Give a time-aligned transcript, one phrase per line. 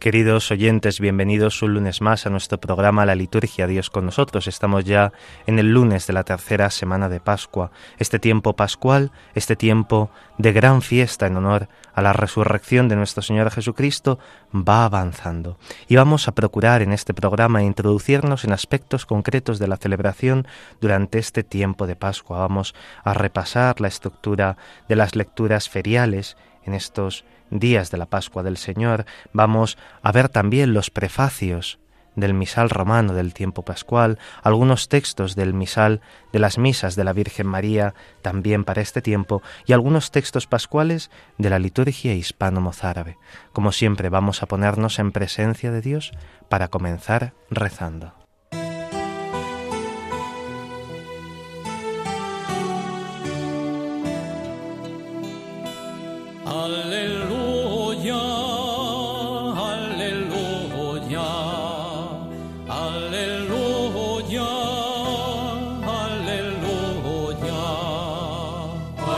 [0.00, 4.46] Queridos oyentes, bienvenidos un lunes más a nuestro programa La Liturgia Dios con nosotros.
[4.46, 5.12] Estamos ya
[5.46, 10.54] en el lunes de la tercera semana de Pascua, este tiempo pascual, este tiempo de
[10.54, 14.18] gran fiesta en honor a la resurrección de nuestro Señor Jesucristo,
[14.54, 15.58] va avanzando.
[15.86, 20.48] Y vamos a procurar en este programa introducirnos en aspectos concretos de la celebración
[20.80, 22.38] durante este tiempo de Pascua.
[22.38, 24.56] Vamos a repasar la estructura
[24.88, 30.28] de las lecturas feriales en estos días de la Pascua del Señor, vamos a ver
[30.28, 31.78] también los prefacios
[32.16, 36.00] del misal romano del tiempo pascual, algunos textos del misal
[36.32, 41.10] de las misas de la Virgen María también para este tiempo y algunos textos pascuales
[41.38, 43.18] de la liturgia hispano-mozárabe.
[43.52, 46.12] Como siempre vamos a ponernos en presencia de Dios
[46.48, 48.19] para comenzar rezando.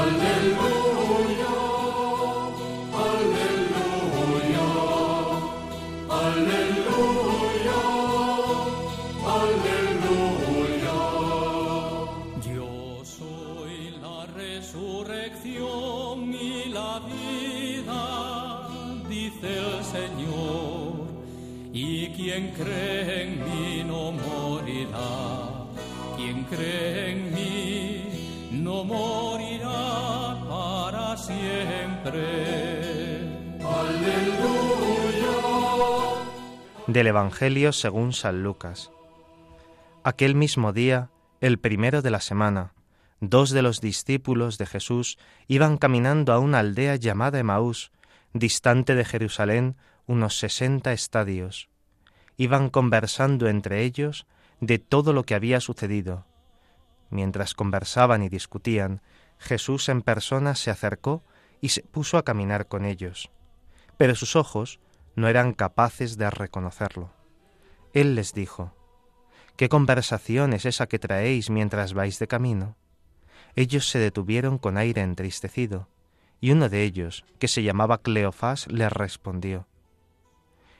[0.02, 1.54] Aleluya,
[3.06, 4.68] aleluya,
[6.10, 7.80] aleluya,
[9.36, 10.98] aleluya,
[12.44, 12.72] yo
[13.04, 18.02] soy la resurrección y la vida,
[19.08, 20.90] dice el Señor,
[21.72, 25.68] y quien cree en mí no morirá,
[26.16, 29.31] quien cree en mí, no morirá.
[36.86, 38.90] Del Evangelio según San Lucas.
[40.04, 41.08] Aquel mismo día,
[41.40, 42.74] el primero de la semana,
[43.20, 45.16] dos de los discípulos de Jesús
[45.48, 47.92] iban caminando a una aldea llamada Emaús,
[48.34, 51.70] distante de Jerusalén unos sesenta estadios.
[52.36, 54.26] Iban conversando entre ellos
[54.60, 56.26] de todo lo que había sucedido.
[57.08, 59.00] Mientras conversaban y discutían,
[59.38, 61.22] Jesús en persona se acercó
[61.62, 63.30] y se puso a caminar con ellos.
[63.96, 64.80] Pero sus ojos
[65.16, 67.10] no eran capaces de reconocerlo.
[67.94, 68.74] Él les dijo,
[69.56, 72.76] ¿Qué conversación es esa que traéis mientras vais de camino?
[73.54, 75.88] Ellos se detuvieron con aire entristecido,
[76.40, 79.68] y uno de ellos, que se llamaba Cleofás, les respondió,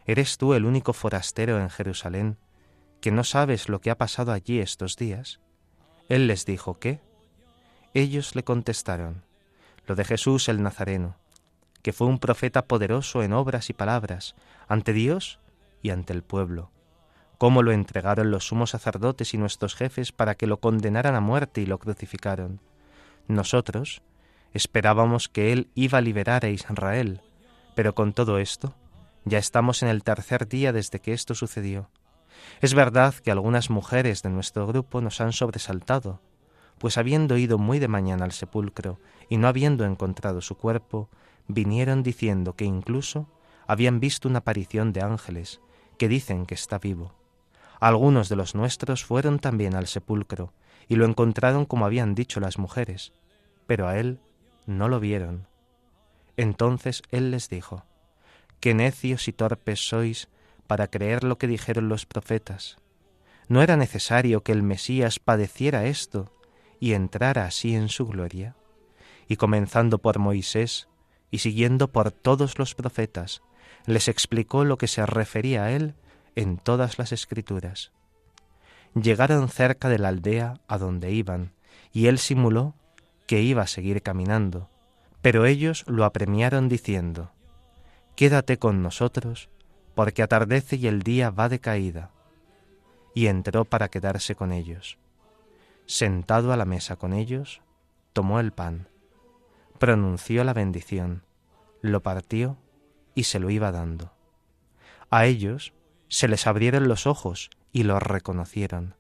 [0.05, 2.39] ¿Eres tú el único forastero en Jerusalén
[3.01, 5.41] que no sabes lo que ha pasado allí estos días?
[6.09, 7.01] Él les dijo, ¿qué?
[7.95, 9.23] Ellos le contestaron,
[9.95, 11.17] de Jesús el Nazareno,
[11.83, 14.35] que fue un profeta poderoso en obras y palabras,
[14.69, 15.41] ante Dios
[15.83, 16.71] y ante el pueblo.
[17.39, 21.61] Cómo lo entregaron los sumos sacerdotes y nuestros jefes para que lo condenaran a muerte
[21.61, 22.61] y lo crucificaron.
[23.27, 24.03] Nosotros
[24.53, 27.21] esperábamos que Él iba a liberar a Israel,
[27.75, 28.77] pero con todo esto,
[29.25, 31.91] ya estamos en el tercer día desde que esto sucedió.
[32.61, 36.21] Es verdad que algunas mujeres de nuestro grupo nos han sobresaltado,
[36.83, 38.99] pues habiendo ido muy de mañana al sepulcro
[39.29, 41.09] y no habiendo encontrado su cuerpo,
[41.47, 43.29] vinieron diciendo que incluso
[43.69, 45.61] habían visto una aparición de ángeles
[45.97, 47.15] que dicen que está vivo.
[47.79, 50.55] Algunos de los nuestros fueron también al sepulcro
[50.89, 53.13] y lo encontraron como habían dicho las mujeres,
[53.69, 54.19] pero a él
[54.67, 55.47] no lo vieron.
[56.37, 57.85] Entonces él les dijo,
[58.59, 60.29] Qué necios y torpes sois
[60.67, 62.79] para creer lo que dijeron los profetas.
[63.47, 66.33] ¿No era necesario que el Mesías padeciera esto
[66.83, 68.57] y entrara así en su gloria?
[69.29, 70.89] Y comenzando por Moisés,
[71.31, 73.41] y siguiendo por todos los profetas,
[73.87, 75.95] les explicó lo que se refería a él
[76.35, 77.93] en todas las escrituras.
[79.01, 81.53] Llegaron cerca de la aldea a donde iban,
[81.93, 82.75] y él simuló
[83.29, 84.69] que iba a seguir caminando,
[85.21, 87.31] pero ellos lo apremiaron diciendo,
[88.17, 89.51] Quédate con nosotros,
[89.95, 92.11] porque atardece y el día va de caída.
[93.15, 94.99] Y entró para quedarse con ellos.
[95.87, 97.61] Sentado a la mesa con ellos,
[98.13, 98.89] tomó el pan,
[99.79, 101.25] pronunció la bendición,
[101.81, 102.57] lo partió
[103.15, 104.13] y se lo iba dando.
[105.11, 105.75] A ellos
[106.09, 108.95] se les abrieron los ojos y lo reconocieron,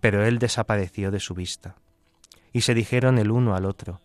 [0.00, 1.76] pero él desapareció de su vista.
[2.52, 4.00] Y se dijeron el uno al otro,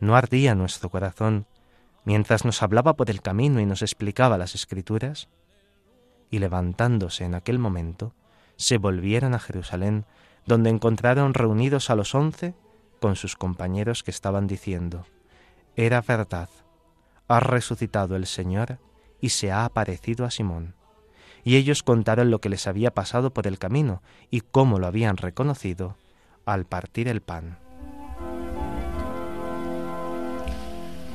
[0.00, 1.46] ¿no ardía nuestro corazón
[2.04, 5.28] mientras nos hablaba por el camino y nos explicaba las escrituras?
[6.30, 8.14] Y levantándose en aquel momento,
[8.56, 10.06] se volvieron a Jerusalén,
[10.46, 12.54] donde encontraron reunidos a los once
[13.00, 15.06] con sus compañeros que estaban diciendo,
[15.76, 16.48] era verdad.
[17.28, 18.78] Ha resucitado el Señor
[19.20, 20.74] y se ha aparecido a Simón.
[21.44, 25.16] Y ellos contaron lo que les había pasado por el camino y cómo lo habían
[25.16, 25.96] reconocido
[26.44, 27.58] al partir el pan.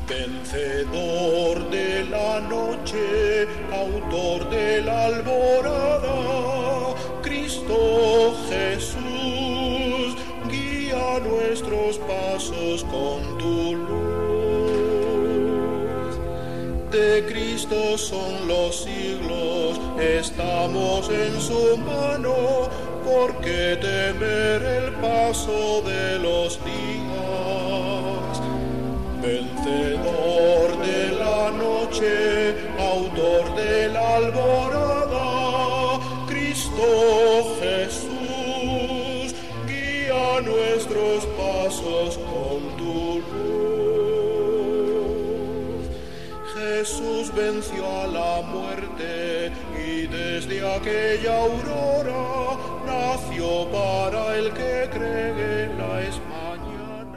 [0.08, 6.17] Vencedor de la noche, autor de la alborada,
[7.78, 10.16] Cristo Jesús,
[10.50, 13.98] guía nuestros pasos con tu luz.
[16.92, 22.70] De Cristo son los siglos, estamos en su mano,
[23.06, 26.98] porque temer el paso de los días
[29.22, 37.57] vencedor de la noche, autor de la alborada, Cristo
[46.88, 56.02] Jesús venció a la muerte y desde aquella aurora nació para el que cree la
[56.04, 57.12] esperanza.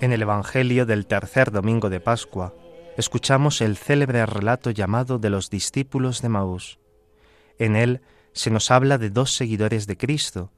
[0.00, 2.52] En el Evangelio del tercer domingo de Pascua
[2.96, 6.80] escuchamos el célebre relato llamado de los discípulos de Maús.
[7.60, 8.00] En él
[8.32, 10.50] se nos habla de dos seguidores de Cristo,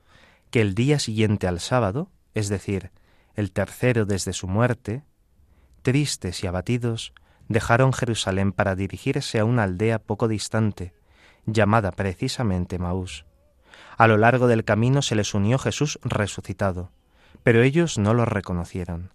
[0.51, 2.93] que el día siguiente al sábado, es decir,
[3.35, 5.05] el tercero desde su muerte,
[5.83, 7.13] tristes y abatidos,
[7.53, 10.95] dejaron Jerusalén para dirigirse a una aldea poco distante,
[11.47, 13.25] llamada precisamente Maús.
[13.97, 16.91] A lo largo del camino se les unió Jesús resucitado,
[17.43, 19.13] pero ellos no lo reconocieron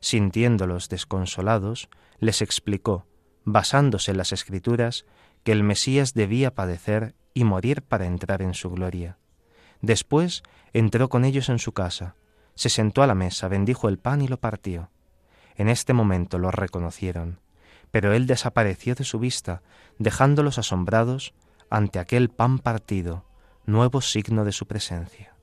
[0.00, 1.88] sintiéndolos desconsolados,
[2.18, 3.06] les explicó,
[3.44, 5.04] basándose en las Escrituras,
[5.42, 9.18] que el Mesías debía padecer y morir para entrar en su gloria.
[9.80, 10.42] Después
[10.72, 12.16] entró con ellos en su casa,
[12.54, 14.90] se sentó a la mesa, bendijo el pan y lo partió.
[15.56, 17.40] En este momento lo reconocieron,
[17.90, 19.62] pero él desapareció de su vista,
[19.98, 21.34] dejándolos asombrados
[21.70, 23.24] ante aquel pan partido,
[23.64, 25.34] nuevo signo de su presencia.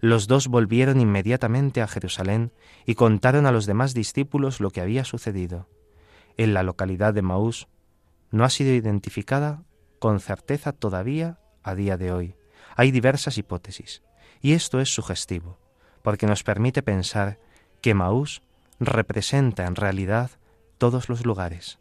[0.00, 2.52] Los dos volvieron inmediatamente a Jerusalén
[2.84, 5.68] y contaron a los demás discípulos lo que había sucedido.
[6.36, 7.66] En la localidad de Maús
[8.30, 9.62] no ha sido identificada
[9.98, 12.34] con certeza todavía a día de hoy.
[12.76, 14.02] Hay diversas hipótesis,
[14.42, 15.58] y esto es sugestivo,
[16.02, 17.38] porque nos permite pensar
[17.80, 18.42] que Maús
[18.78, 20.30] representa en realidad
[20.78, 21.78] todos los lugares.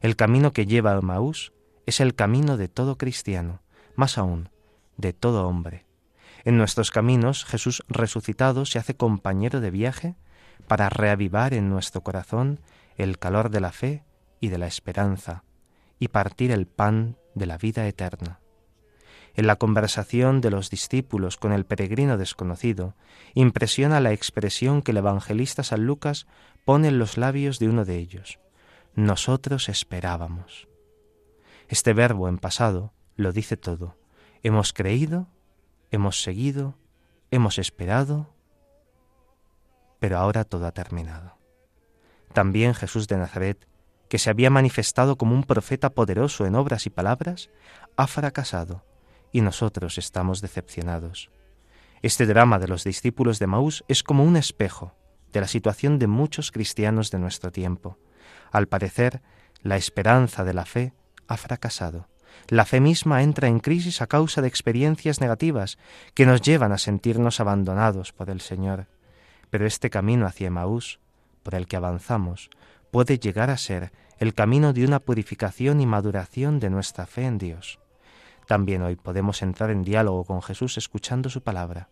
[0.00, 1.52] El camino que lleva a Maús
[1.86, 3.60] es el camino de todo cristiano,
[3.96, 4.48] más aún,
[4.96, 5.86] de todo hombre.
[6.44, 10.16] En nuestros caminos Jesús resucitado se hace compañero de viaje
[10.66, 12.60] para reavivar en nuestro corazón
[12.96, 14.04] el calor de la fe
[14.40, 15.44] y de la esperanza
[15.98, 18.40] y partir el pan de la vida eterna.
[19.40, 22.94] En la conversación de los discípulos con el peregrino desconocido,
[23.32, 26.26] impresiona la expresión que el evangelista San Lucas
[26.66, 28.38] pone en los labios de uno de ellos.
[28.94, 30.68] Nosotros esperábamos.
[31.68, 33.96] Este verbo en pasado lo dice todo.
[34.42, 35.28] Hemos creído
[35.90, 36.76] hemos seguido,
[37.30, 38.34] hemos esperado,
[40.00, 41.38] pero ahora todo ha terminado.
[42.34, 43.66] También Jesús de Nazaret,
[44.10, 47.48] que se había manifestado como un profeta poderoso en obras y palabras,
[47.96, 48.84] ha fracasado
[49.32, 51.30] y nosotros estamos decepcionados.
[52.02, 54.94] Este drama de los discípulos de Maús es como un espejo
[55.32, 57.98] de la situación de muchos cristianos de nuestro tiempo.
[58.50, 59.22] Al parecer,
[59.62, 60.92] la esperanza de la fe
[61.28, 62.08] ha fracasado
[62.48, 65.78] la fe misma entra en crisis a causa de experiencias negativas
[66.14, 68.86] que nos llevan a sentirnos abandonados por el Señor.
[69.50, 71.00] Pero este camino hacia Emaús,
[71.42, 72.50] por el que avanzamos,
[72.90, 77.38] puede llegar a ser el camino de una purificación y maduración de nuestra fe en
[77.38, 77.78] Dios.
[78.50, 81.88] También hoy podemos entrar en diálogo con Jesús escuchando su palabra.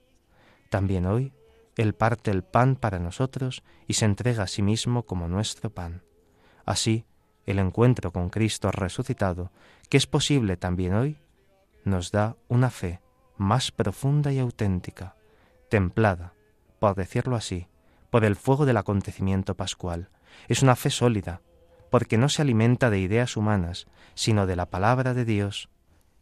[0.71, 1.33] También hoy
[1.77, 6.03] Él parte el pan para nosotros y se entrega a sí mismo como nuestro pan.
[6.67, 7.05] Así,
[7.47, 9.53] el encuentro con Cristo resucitado,
[9.89, 11.19] que es posible también hoy,
[11.85, 13.01] nos da una fe
[13.37, 15.15] más profunda y auténtica,
[15.71, 16.33] templada,
[16.81, 17.69] por decirlo así,
[18.11, 20.09] por el fuego del acontecimiento pascual.
[20.49, 21.41] Es una fe sólida,
[21.89, 23.87] porque no se alimenta de ideas humanas,
[24.17, 25.69] sino de la palabra de Dios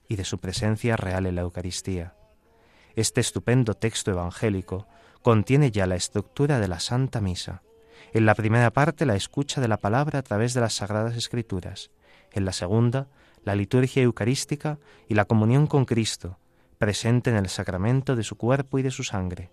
[0.09, 2.15] y de su presencia real en la Eucaristía.
[2.95, 4.87] Este estupendo texto evangélico
[5.23, 7.63] contiene ya la estructura de la Santa Misa.
[8.13, 11.91] En la primera parte, la escucha de la palabra a través de las Sagradas Escrituras.
[12.33, 13.09] En la segunda,
[13.45, 16.39] la liturgia eucarística y la comunión con Cristo,
[16.79, 19.51] presente en el sacramento de su cuerpo y de su sangre.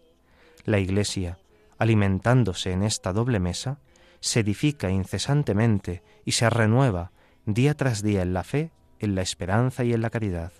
[0.66, 1.38] La Iglesia,
[1.78, 3.80] alimentándose en esta doble mesa,
[4.20, 7.12] se edifica incesantemente y se renueva
[7.46, 8.72] día tras día en la fe,
[9.04, 10.52] en la esperanza y en la caridad.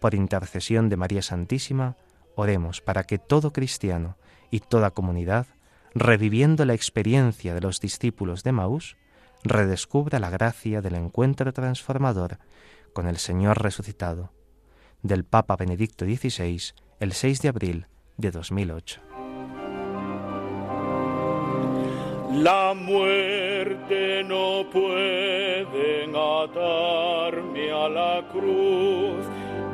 [0.00, 1.96] Por intercesión de María Santísima,
[2.34, 4.16] oremos para que todo cristiano
[4.50, 5.46] y toda comunidad
[5.94, 8.96] reviviendo la experiencia de los discípulos de Maús,
[9.42, 12.38] redescubra la gracia del encuentro transformador
[12.92, 14.32] con el Señor resucitado,
[15.02, 16.60] del Papa Benedicto XVI,
[17.00, 19.07] el 6 de abril de 2008.
[22.30, 29.26] La muerte no puede atarme a la cruz,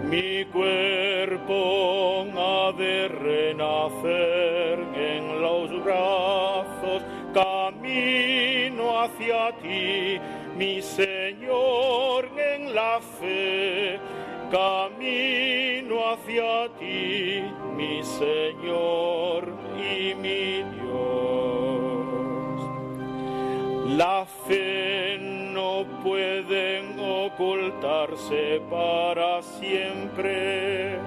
[0.05, 10.21] mi cuerpo ha de renacer en los brazos, camino hacia ti,
[10.57, 13.99] mi Señor, en la fe,
[14.53, 17.43] camino hacia ti,
[17.77, 20.94] mi Señor y mi Dios.
[23.97, 30.99] La fe no puede ocultarse para siempre.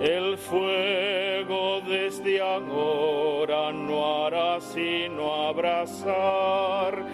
[0.00, 7.04] El fuego desde ahora no hará sino abrazar.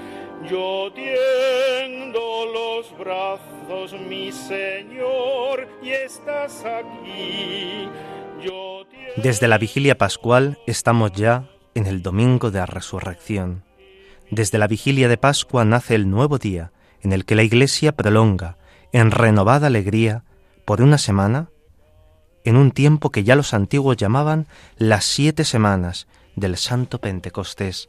[0.49, 7.89] Yo tiendo los brazos, mi Señor, y estás aquí.
[9.17, 13.70] Desde la vigilia pascual estamos ya en el domingo de la resurrección.
[14.31, 16.73] Desde la vigilia de Pascua nace el nuevo día
[17.03, 18.59] en el que la Iglesia prolonga,
[18.93, 20.25] en renovada alegría,
[20.65, 21.49] por una semana,
[22.45, 24.47] en un tiempo que ya los antiguos llamaban
[24.77, 26.07] las siete semanas
[26.37, 27.89] del Santo Pentecostés.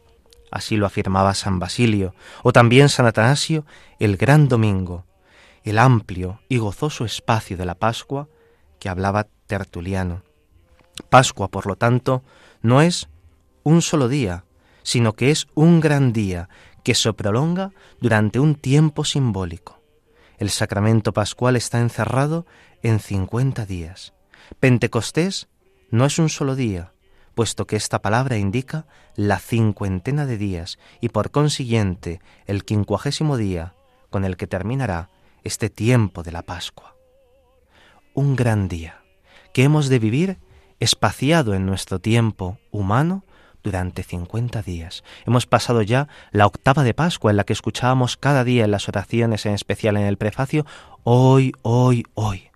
[0.50, 3.66] Así lo afirmaba San Basilio, o también San Atanasio,
[4.00, 5.06] el gran domingo,
[5.64, 8.28] el amplio y gozoso espacio de la Pascua
[8.80, 10.24] que hablaba Tertuliano.
[11.10, 12.24] Pascua, por lo tanto,
[12.62, 13.10] no es
[13.64, 14.44] un solo día,
[14.84, 16.50] sino que es un gran día
[16.84, 19.82] que se prolonga durante un tiempo simbólico.
[20.38, 22.46] El sacramento pascual está encerrado
[22.82, 24.14] en cincuenta días.
[24.60, 25.48] Pentecostés
[25.92, 26.94] no es un solo día,
[27.36, 33.76] puesto que esta palabra indica la cincuentena de días y por consiguiente el quincuagésimo día
[34.10, 35.10] con el que terminará
[35.44, 36.96] este tiempo de la Pascua.
[38.14, 39.02] Un gran día
[39.54, 40.38] que hemos de vivir
[40.80, 43.24] espaciado en nuestro tiempo humano
[43.64, 45.04] durante 50 días.
[45.26, 48.88] Hemos pasado ya la octava de Pascua en la que escuchábamos cada día en las
[48.88, 50.66] oraciones, en especial en el prefacio,
[51.04, 52.52] hoy, hoy, hoy.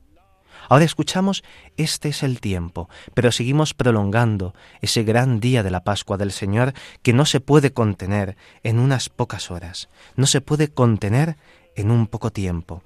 [0.69, 1.43] Ahora escuchamos
[1.77, 6.73] este es el tiempo, pero seguimos prolongando ese gran día de la Pascua del Señor
[7.03, 11.37] que no se puede contener en unas pocas horas, no se puede contener
[11.75, 12.83] en un poco tiempo.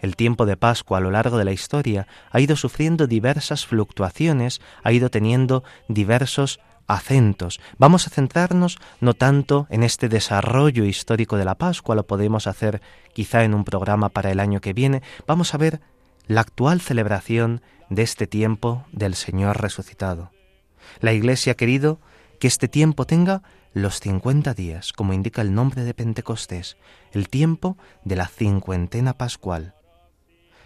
[0.00, 4.60] El tiempo de Pascua a lo largo de la historia ha ido sufriendo diversas fluctuaciones,
[4.82, 7.60] ha ido teniendo diversos acentos.
[7.78, 12.80] Vamos a centrarnos no tanto en este desarrollo histórico de la Pascua, lo podemos hacer
[13.12, 15.02] quizá en un programa para el año que viene.
[15.26, 15.80] Vamos a ver
[16.26, 20.30] la actual celebración de este tiempo del Señor resucitado.
[21.00, 22.00] La Iglesia ha querido
[22.38, 23.42] que este tiempo tenga
[23.74, 26.76] los cincuenta días, como indica el nombre de Pentecostés,
[27.12, 29.74] el tiempo de la cincuentena pascual.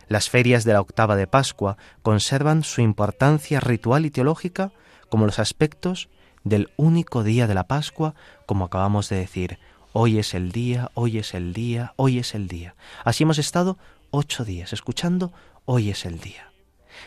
[0.09, 4.73] Las ferias de la octava de Pascua conservan su importancia ritual y teológica
[5.09, 6.09] como los aspectos
[6.45, 8.15] del único día de la Pascua,
[8.47, 9.59] como acabamos de decir.
[9.93, 12.77] Hoy es el día, hoy es el día, hoy es el día.
[13.05, 13.79] Así hemos estado
[14.11, 15.33] ocho días escuchando
[15.65, 16.53] hoy es el día.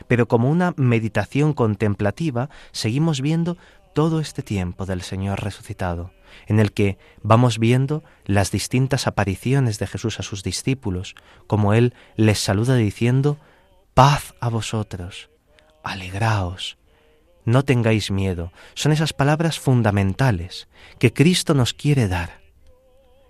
[0.08, 3.58] Pero como una meditación contemplativa, seguimos viendo
[3.94, 6.12] todo este tiempo del Señor resucitado,
[6.48, 11.15] en el que vamos viendo las distintas apariciones de Jesús a sus discípulos,
[11.48, 13.38] como Él les saluda diciendo,
[13.94, 15.29] paz a vosotros,
[15.84, 16.78] alegraos,
[17.46, 18.51] no tengáis miedo.
[18.74, 20.67] Son esas palabras fundamentales
[21.00, 22.41] que Cristo nos quiere dar.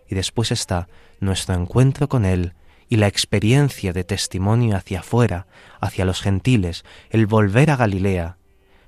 [0.08, 0.88] Y después está
[1.20, 2.54] nuestro encuentro con Él
[2.90, 5.48] y la experiencia de testimonio hacia afuera,
[5.80, 8.38] hacia los gentiles, el volver a Galilea,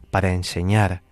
[0.09, 1.03] para enseñar,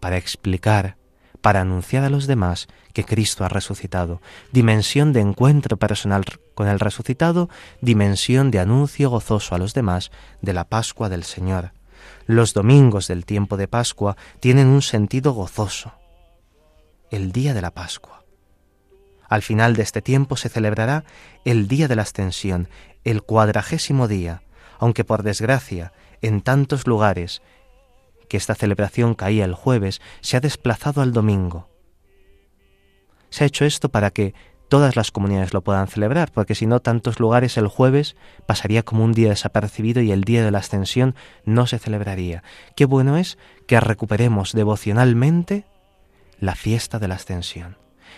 [0.00, 0.96] para explicar,
[1.44, 4.22] para anunciar a los demás que Cristo ha resucitado.
[4.50, 7.50] Dimensión de encuentro personal con el resucitado,
[7.82, 11.73] dimensión de anuncio gozoso a los demás de la Pascua del Señor.
[12.26, 15.92] Los domingos del tiempo de Pascua tienen un sentido gozoso.
[17.10, 18.24] El día de la Pascua.
[19.28, 21.04] Al final de este tiempo se celebrará
[21.44, 22.68] el día de la ascensión,
[23.04, 24.42] el cuadragésimo día,
[24.78, 27.42] aunque por desgracia en tantos lugares
[28.28, 31.68] que esta celebración caía el jueves, se ha desplazado al domingo.
[33.28, 34.34] Se ha hecho esto para que
[34.74, 39.04] todas las comunidades lo puedan celebrar, porque si no, tantos lugares el jueves pasaría como
[39.04, 41.14] un día desapercibido y el día de la ascensión
[41.44, 42.42] no se celebraría.
[42.74, 43.38] Qué bueno es
[43.68, 45.64] que recuperemos devocionalmente
[46.40, 47.76] la fiesta de la ascensión,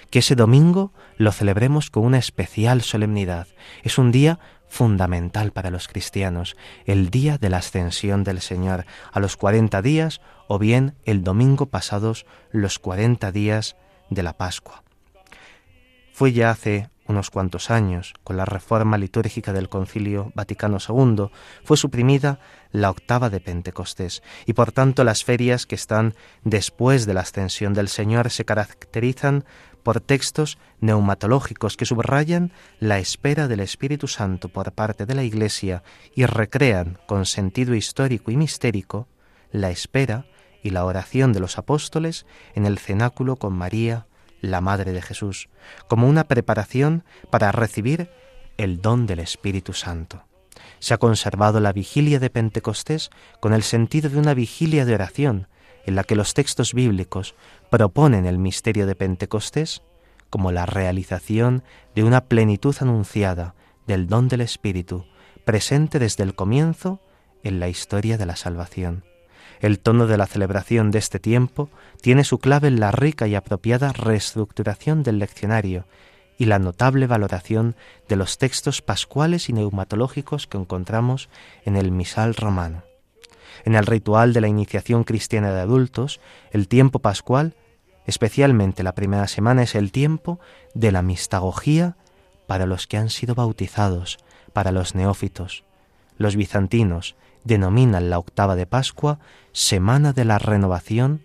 [0.09, 3.49] que ese domingo lo celebremos con una especial solemnidad.
[3.83, 9.21] Es un día fundamental para los cristianos, el día de la ascensión del Señor, a
[9.21, 13.77] los cuarenta días o bien el domingo pasados los cuarenta días
[14.09, 14.86] de la Pascua.
[16.17, 21.27] Fue ya hace unos cuantos años, con la reforma litúrgica del Concilio Vaticano II,
[21.63, 22.41] fue suprimida
[22.73, 27.75] la octava de Pentecostés y por tanto las ferias que están después de la ascensión
[27.75, 29.45] del Señor se caracterizan
[29.83, 35.83] por textos neumatológicos que subrayan la espera del Espíritu Santo por parte de la Iglesia
[36.15, 39.07] y recrean con sentido histórico y mistérico
[39.53, 40.25] la espera
[40.63, 44.06] y la oración de los apóstoles en el cenáculo con María,
[44.41, 45.49] la Madre de Jesús,
[45.89, 48.11] como una preparación para recibir
[48.57, 50.25] el don del Espíritu Santo.
[50.79, 55.49] Se ha conservado la vigilia de Pentecostés con el sentido de una vigilia de oración,
[55.85, 57.35] en la que los textos bíblicos
[57.71, 59.83] proponen el misterio de Pentecostés
[60.31, 61.63] como la realización
[61.95, 63.55] de una plenitud anunciada
[63.87, 65.07] del don del Espíritu,
[65.45, 67.01] presente desde el comienzo
[67.45, 69.05] en la historia de la salvación.
[69.61, 71.71] El tono de la celebración de este tiempo
[72.01, 75.87] tiene su clave en la rica y apropiada reestructuración del leccionario
[76.39, 77.77] y la notable valoración
[78.09, 81.29] de los textos pascuales y neumatológicos que encontramos
[81.65, 82.83] en el misal romano.
[83.65, 86.21] En el ritual de la iniciación cristiana de adultos,
[86.51, 87.55] el tiempo pascual,
[88.07, 90.39] especialmente la primera semana, es el tiempo
[90.75, 91.97] de la mistagogía
[92.47, 94.19] para los que han sido bautizados,
[94.53, 95.65] para los neófitos.
[96.19, 99.19] Los bizantinos denominan la octava de Pascua
[99.53, 101.23] Semana de la Renovación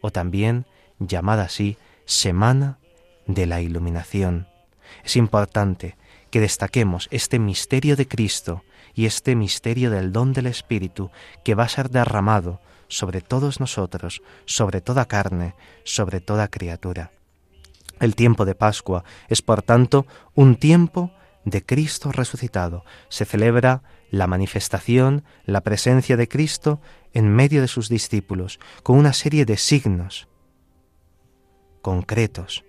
[0.00, 0.66] o también
[0.98, 2.78] llamada así Semana
[3.26, 4.46] de la Iluminación.
[5.04, 5.96] Es importante
[6.30, 8.64] que destaquemos este misterio de Cristo
[8.94, 11.10] y este misterio del don del Espíritu
[11.44, 17.10] que va a ser derramado sobre todos nosotros, sobre toda carne, sobre toda criatura.
[18.00, 21.10] El tiempo de Pascua es, por tanto, un tiempo
[21.44, 22.84] de Cristo resucitado.
[23.08, 26.80] Se celebra la manifestación, la presencia de Cristo
[27.14, 30.28] en medio de sus discípulos, con una serie de signos
[31.80, 32.62] concretos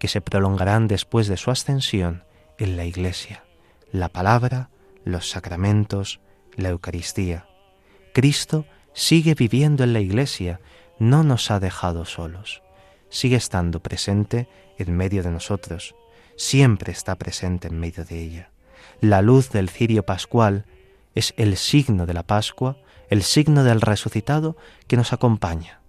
[0.00, 2.24] que se prolongarán después de su ascensión
[2.58, 3.44] en la Iglesia,
[3.92, 4.68] la palabra,
[5.04, 6.20] los sacramentos,
[6.56, 7.46] la Eucaristía.
[8.12, 10.60] Cristo sigue viviendo en la Iglesia,
[10.98, 12.64] no nos ha dejado solos,
[13.10, 15.94] sigue estando presente en medio de nosotros,
[16.36, 18.50] siempre está presente en medio de ella.
[19.00, 20.64] La luz del cirio pascual
[21.14, 22.78] es el signo de la Pascua,
[23.10, 24.56] el signo del resucitado
[24.88, 25.80] que nos acompaña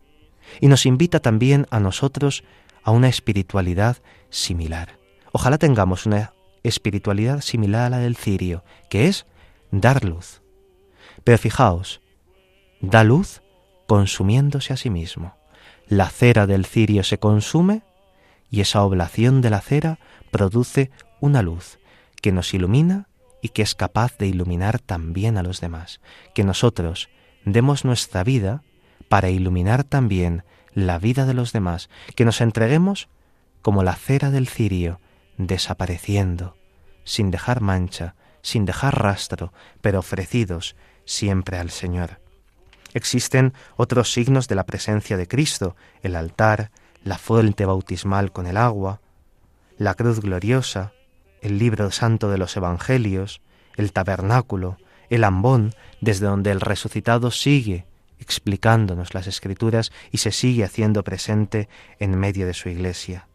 [0.62, 2.44] y nos invita también a nosotros
[2.84, 3.98] a una espiritualidad
[4.30, 4.98] similar.
[5.32, 9.26] Ojalá tengamos una espiritualidad similar a la del cirio, que es
[9.72, 10.42] dar luz.
[11.24, 12.02] Pero fijaos,
[12.80, 13.42] da luz
[13.88, 15.36] consumiéndose a sí mismo.
[15.88, 17.82] La cera del cirio se consume
[18.52, 19.98] y esa oblación de la cera
[20.32, 21.80] produce una luz
[22.22, 23.08] que nos ilumina
[23.42, 26.02] y que es capaz de iluminar también a los demás.
[26.34, 27.10] Que nosotros
[27.46, 28.64] demos nuestra vida
[29.08, 33.10] para iluminar también la vida de los demás, que nos entreguemos
[33.62, 35.00] como la cera del cirio,
[35.38, 36.56] desapareciendo,
[37.04, 39.52] sin dejar mancha, sin dejar rastro,
[39.82, 42.22] pero ofrecidos siempre al Señor.
[42.94, 46.72] Existen otros signos de la presencia de Cristo, el altar,
[47.04, 49.02] la fuente bautismal con el agua,
[49.78, 50.94] la cruz gloriosa,
[51.42, 53.42] el libro santo de los Evangelios,
[53.76, 54.78] el tabernáculo,
[55.10, 57.86] el ambón, desde donde el resucitado sigue
[58.20, 63.28] explicándonos las escrituras y se sigue haciendo presente en medio de su iglesia.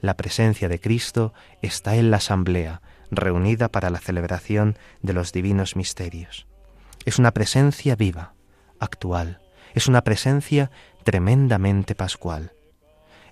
[0.00, 5.76] La presencia de Cristo está en la asamblea, reunida para la celebración de los divinos
[5.76, 6.46] misterios.
[7.04, 8.34] Es una presencia viva,
[8.78, 9.40] actual,
[9.74, 10.70] es una presencia
[11.04, 12.52] tremendamente pascual.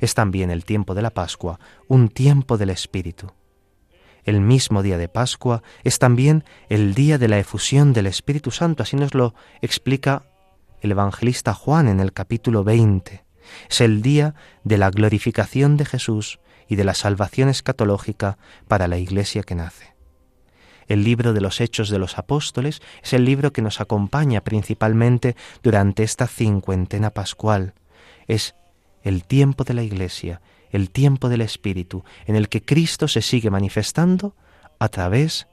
[0.01, 3.33] Es también el tiempo de la Pascua, un tiempo del Espíritu.
[4.25, 8.83] El mismo día de Pascua es también el día de la efusión del Espíritu Santo,
[8.83, 10.25] así nos lo explica
[10.81, 13.25] el evangelista Juan en el capítulo 20.
[13.69, 18.99] Es el día de la glorificación de Jesús y de la salvación escatológica para la
[18.99, 19.95] iglesia que nace.
[20.87, 25.37] El libro de los Hechos de los Apóstoles es el libro que nos acompaña principalmente
[25.63, 27.75] durante esta cincuentena pascual.
[28.27, 28.57] Es
[29.03, 33.51] el tiempo de la iglesia, el tiempo del Espíritu, en el que Cristo se sigue
[33.51, 34.35] manifestando
[34.79, 35.47] a través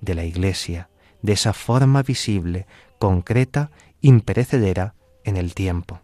[0.00, 0.88] de la iglesia,
[1.22, 2.66] de esa forma visible,
[2.98, 6.00] concreta imperecedera en el tiempo.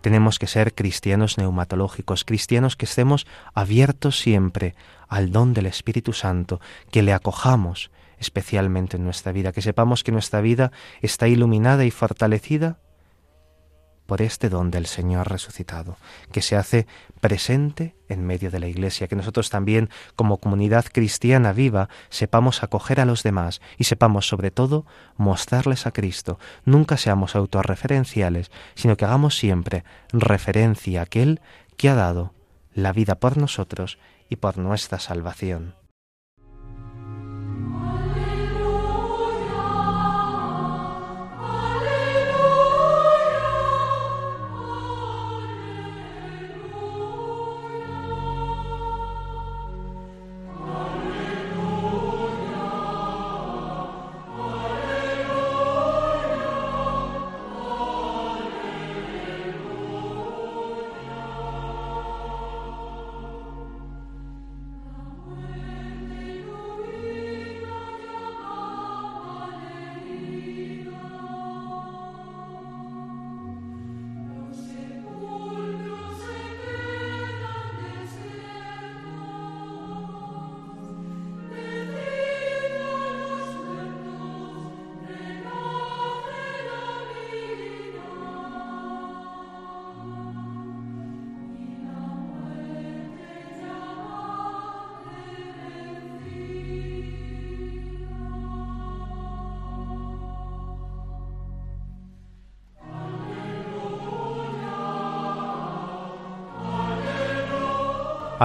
[0.00, 4.76] Tenemos que ser cristianos neumatológicos, cristianos que estemos abiertos siempre
[5.08, 6.60] al don del Espíritu Santo,
[6.92, 10.70] que le acojamos especialmente en nuestra vida, que sepamos que nuestra vida
[11.02, 12.78] está iluminada y fortalecida
[14.06, 15.96] por este don del Señor resucitado,
[16.32, 16.86] que se hace
[17.20, 23.00] presente en medio de la Iglesia, que nosotros también, como comunidad cristiana viva, sepamos acoger
[23.00, 26.38] a los demás y sepamos sobre todo mostrarles a Cristo.
[26.64, 31.40] Nunca seamos autorreferenciales, sino que hagamos siempre referencia a aquel
[31.76, 32.32] que ha dado
[32.74, 35.74] la vida por nosotros y por nuestra salvación.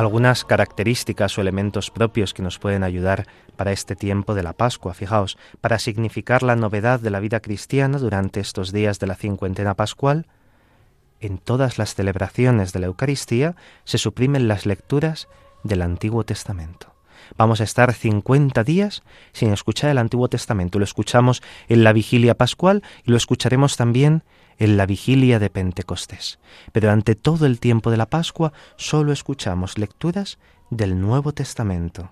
[0.01, 4.93] Algunas características o elementos propios que nos pueden ayudar para este tiempo de la Pascua.
[4.93, 9.75] Fijaos, para significar la novedad de la vida cristiana durante estos días de la cincuentena
[9.75, 10.27] pascual,
[11.19, 15.27] en todas las celebraciones de la Eucaristía se suprimen las lecturas
[15.63, 16.93] del Antiguo Testamento.
[17.37, 20.79] Vamos a estar 50 días sin escuchar el Antiguo Testamento.
[20.79, 24.23] Lo escuchamos en la vigilia pascual y lo escucharemos también
[24.67, 26.39] la vigilia de Pentecostés.
[26.71, 32.11] Pero durante todo el tiempo de la Pascua solo escuchamos lecturas del Nuevo Testamento.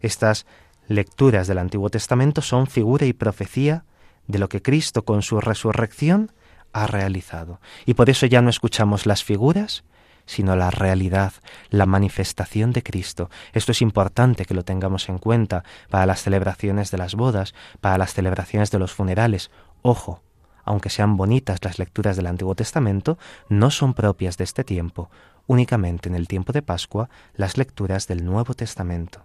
[0.00, 0.46] Estas
[0.88, 3.84] lecturas del Antiguo Testamento son figura y profecía
[4.26, 6.32] de lo que Cristo con su resurrección
[6.72, 7.60] ha realizado.
[7.86, 9.84] Y por eso ya no escuchamos las figuras,
[10.26, 11.32] sino la realidad,
[11.70, 13.30] la manifestación de Cristo.
[13.52, 17.98] Esto es importante que lo tengamos en cuenta para las celebraciones de las bodas, para
[17.98, 19.50] las celebraciones de los funerales.
[19.82, 20.22] Ojo,
[20.70, 25.10] aunque sean bonitas las lecturas del Antiguo Testamento, no son propias de este tiempo,
[25.48, 29.24] únicamente en el tiempo de Pascua las lecturas del Nuevo Testamento.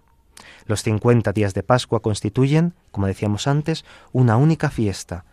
[0.66, 5.24] Los cincuenta días de Pascua constituyen, como decíamos antes, una única fiesta,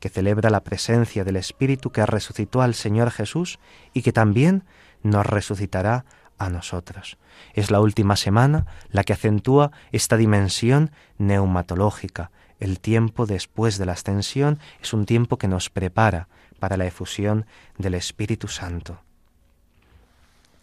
[0.00, 3.58] que celebra la presencia del Espíritu que resucitó al Señor Jesús
[3.92, 4.64] y que también
[5.02, 6.06] nos resucitará
[6.38, 7.18] a nosotros.
[7.52, 13.92] Es la última semana la que acentúa esta dimensión neumatológica, el tiempo después de la
[13.92, 17.46] ascensión es un tiempo que nos prepara para la efusión
[17.78, 19.00] del Espíritu Santo.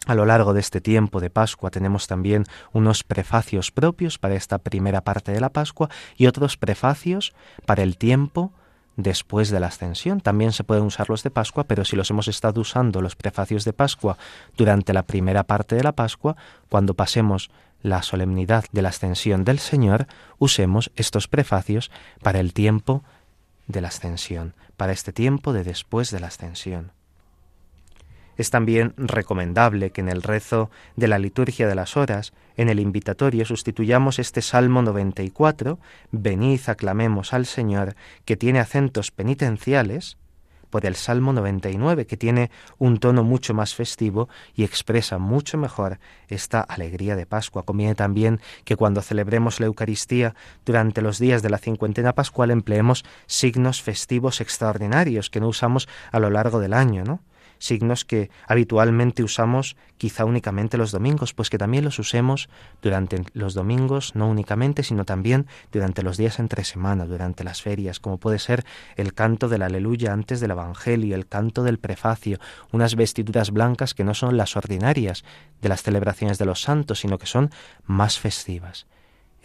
[0.06, 4.58] A lo largo de este tiempo de Pascua tenemos también unos prefacios propios para esta
[4.58, 8.52] primera parte de la Pascua y otros prefacios para el tiempo
[8.96, 10.20] después de la ascensión.
[10.20, 13.64] También se pueden usar los de Pascua, pero si los hemos estado usando los prefacios
[13.64, 14.16] de Pascua
[14.56, 16.36] durante la primera parte de la Pascua,
[16.68, 17.50] cuando pasemos
[17.86, 23.04] la solemnidad de la ascensión del Señor, usemos estos prefacios para el tiempo
[23.68, 26.90] de la ascensión, para este tiempo de después de la ascensión.
[28.36, 32.80] Es también recomendable que en el rezo de la liturgia de las horas, en el
[32.80, 35.78] invitatorio, sustituyamos este Salmo 94,
[36.10, 37.94] Venid, aclamemos al Señor,
[38.24, 40.18] que tiene acentos penitenciales,
[40.70, 45.98] por el Salmo 99, que tiene un tono mucho más festivo y expresa mucho mejor
[46.28, 47.64] esta alegría de Pascua.
[47.64, 53.04] Conviene también que cuando celebremos la Eucaristía durante los días de la cincuentena pascual empleemos
[53.26, 57.20] signos festivos extraordinarios que no usamos a lo largo del año, ¿no?
[57.58, 62.48] Signos que habitualmente usamos quizá únicamente los domingos, pues que también los usemos
[62.82, 68.00] durante los domingos, no únicamente, sino también durante los días entre semana, durante las ferias,
[68.00, 68.64] como puede ser
[68.96, 72.38] el canto del aleluya antes del Evangelio, el canto del prefacio,
[72.72, 75.24] unas vestiduras blancas que no son las ordinarias
[75.62, 77.50] de las celebraciones de los santos, sino que son
[77.86, 78.86] más festivas.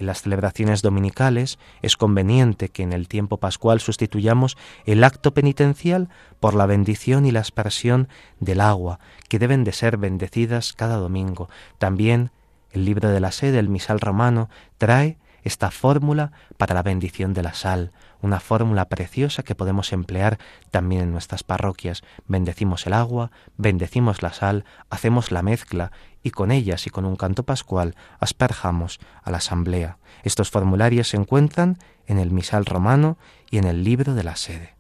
[0.02, 6.10] En las celebraciones dominicales es conveniente que en el tiempo pascual sustituyamos el acto penitencial
[6.40, 8.08] por la bendición y la aspersión
[8.40, 11.50] del agua, que deben de ser bendecidas cada domingo.
[11.78, 12.32] También
[12.72, 17.44] el libro de la sede, el misal romano, trae esta fórmula para la bendición de
[17.44, 20.38] la sal, una fórmula preciosa que podemos emplear
[20.70, 22.04] también en nuestras parroquias.
[22.28, 25.92] Bendecimos el agua, bendecimos la sal, hacemos la mezcla
[26.24, 29.98] y con ellas y con un canto pascual asperjamos a la asamblea.
[30.24, 33.18] Estos formularios se encuentran en el misal romano
[33.50, 34.76] y en el libro de la sede.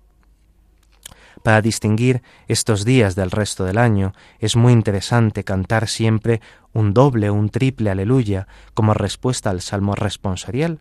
[1.44, 6.40] Para distinguir estos días del resto del año es muy interesante cantar siempre
[6.72, 10.80] un doble o un triple aleluya como respuesta al salmo responsorial.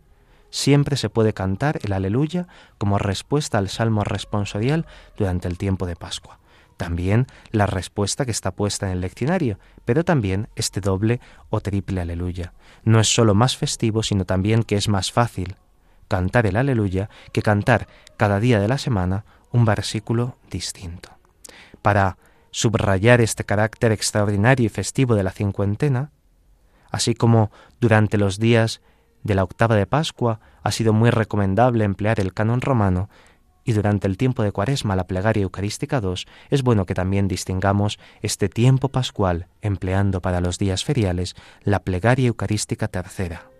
[0.51, 4.85] Siempre se puede cantar el aleluya como respuesta al salmo responsorial
[5.17, 6.39] durante el tiempo de Pascua.
[6.77, 12.01] También la respuesta que está puesta en el leccionario, pero también este doble o triple
[12.01, 12.53] aleluya.
[12.83, 15.55] No es solo más festivo, sino también que es más fácil
[16.07, 17.87] cantar el aleluya que cantar
[18.17, 21.09] cada día de la semana un versículo distinto.
[21.81, 22.17] Para
[22.51, 26.11] subrayar este carácter extraordinario y festivo de la cincuentena,
[26.89, 28.81] así como durante los días
[29.23, 33.09] de la octava de Pascua ha sido muy recomendable emplear el canon romano,
[33.63, 37.99] y durante el tiempo de Cuaresma la plegaria eucarística 2, es bueno que también distingamos
[38.21, 43.50] este tiempo pascual empleando para los días feriales la plegaria eucarística tercera.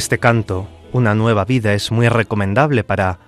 [0.00, 3.18] Este canto, Una nueva vida, es muy recomendable para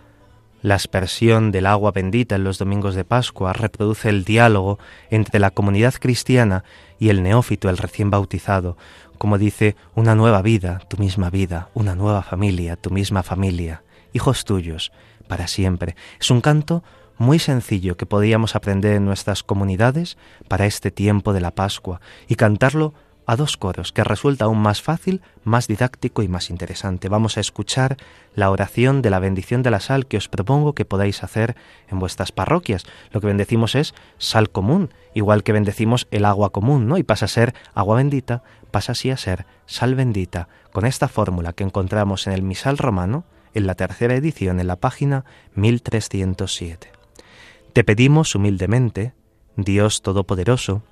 [0.62, 4.78] la aspersión del agua bendita en los domingos de Pascua, reproduce el diálogo
[5.11, 6.64] entre la comunidad cristiana
[6.98, 8.78] y el neófito, el recién bautizado,
[9.18, 13.82] como dice, una nueva vida, tu misma vida, una nueva familia, tu misma familia,
[14.14, 14.92] hijos tuyos,
[15.28, 15.94] para siempre.
[16.18, 16.82] Es un canto
[17.18, 20.16] muy sencillo que podíamos aprender en nuestras comunidades
[20.48, 22.94] para este tiempo de la Pascua y cantarlo
[23.26, 27.08] a dos coros, que resulta aún más fácil, más didáctico y más interesante.
[27.08, 27.96] Vamos a escuchar
[28.35, 31.56] la oración de la bendición de la sal que os propongo que podáis hacer
[31.88, 32.85] en vuestras parroquias.
[33.11, 36.98] Lo que bendecimos es sal común, igual que bendecimos el agua común, ¿no?
[36.98, 41.52] Y pasa a ser agua bendita, pasa así a ser sal bendita, con esta fórmula
[41.52, 46.90] que encontramos en el misal romano, en la tercera edición, en la página 1307.
[47.72, 49.14] Te pedimos humildemente,
[49.56, 50.82] Dios Todopoderoso,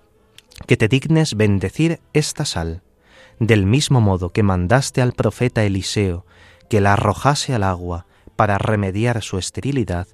[0.67, 2.83] que te dignes bendecir esta sal,
[3.39, 6.27] del mismo modo que mandaste al profeta Eliseo
[6.69, 10.07] que la arrojase al agua para remediar su esterilidad,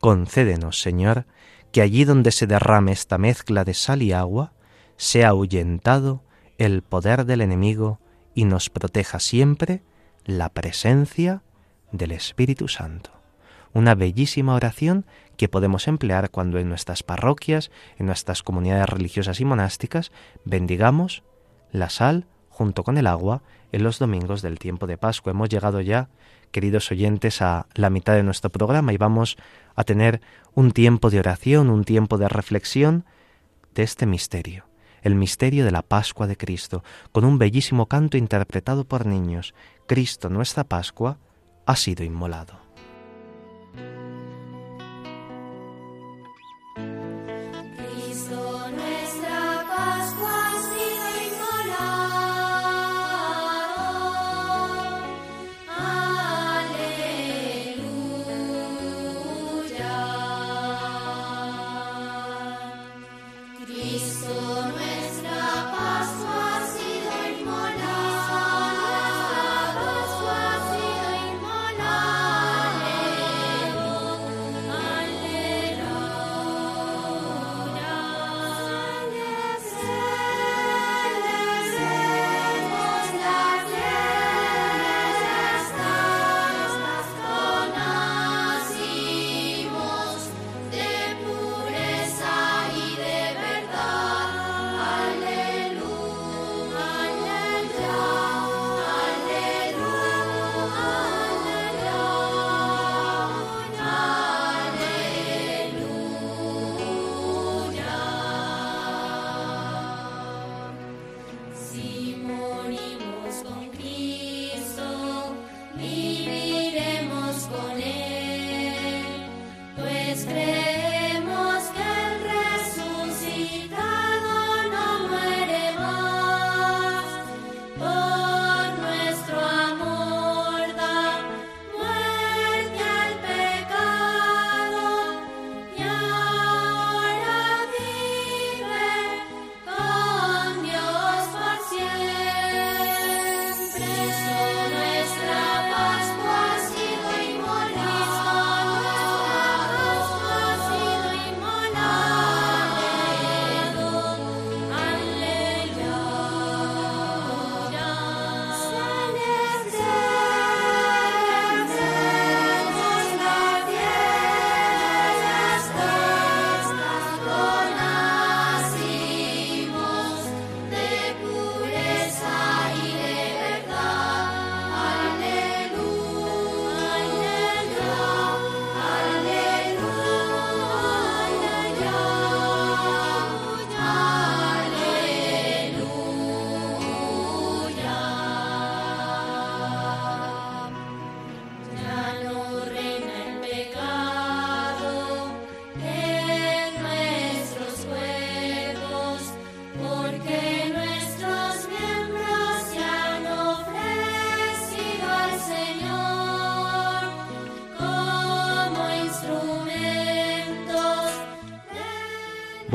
[0.00, 1.26] concédenos, Señor,
[1.72, 4.52] que allí donde se derrame esta mezcla de sal y agua,
[4.96, 6.22] sea ahuyentado
[6.58, 8.00] el poder del enemigo
[8.34, 9.82] y nos proteja siempre
[10.24, 11.42] la presencia
[11.92, 13.10] del Espíritu Santo.
[13.72, 19.44] Una bellísima oración que podemos emplear cuando en nuestras parroquias, en nuestras comunidades religiosas y
[19.44, 20.12] monásticas,
[20.44, 21.22] bendigamos
[21.72, 25.32] la sal junto con el agua en los domingos del tiempo de Pascua.
[25.32, 26.08] Hemos llegado ya,
[26.50, 29.36] queridos oyentes, a la mitad de nuestro programa y vamos
[29.74, 30.20] a tener
[30.54, 33.04] un tiempo de oración, un tiempo de reflexión
[33.74, 34.64] de este misterio,
[35.02, 39.54] el misterio de la Pascua de Cristo, con un bellísimo canto interpretado por niños.
[39.86, 41.18] Cristo, nuestra Pascua,
[41.66, 42.65] ha sido inmolado.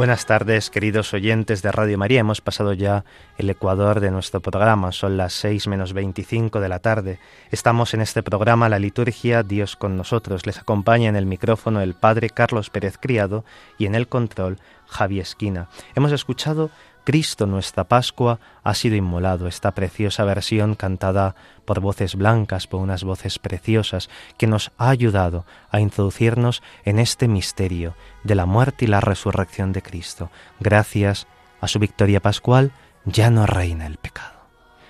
[0.02, 2.22] Buenas tardes, queridos oyentes de Radio María.
[2.22, 3.06] Hemos pasado ya
[3.38, 4.92] el ecuador de nuestro programa.
[4.92, 7.20] Son las seis menos veinticinco de la tarde.
[7.52, 10.48] Estamos en este programa La Liturgia Dios con nosotros.
[10.48, 13.46] Les acompaña en el micrófono el Padre Carlos Pérez Criado
[13.78, 15.70] y en el control Javi Esquina.
[15.94, 16.72] Hemos escuchado
[17.04, 21.36] Cristo nuestra Pascua ha sido inmolado, esta preciosa versión cantada
[21.66, 27.28] por voces blancas, por unas voces preciosas, que nos ha ayudado a introducirnos en este
[27.28, 30.30] misterio de la muerte y la resurrección de Cristo.
[30.60, 31.28] Gracias
[31.60, 32.72] a su victoria pascual
[33.06, 34.42] ya no reina el pecado.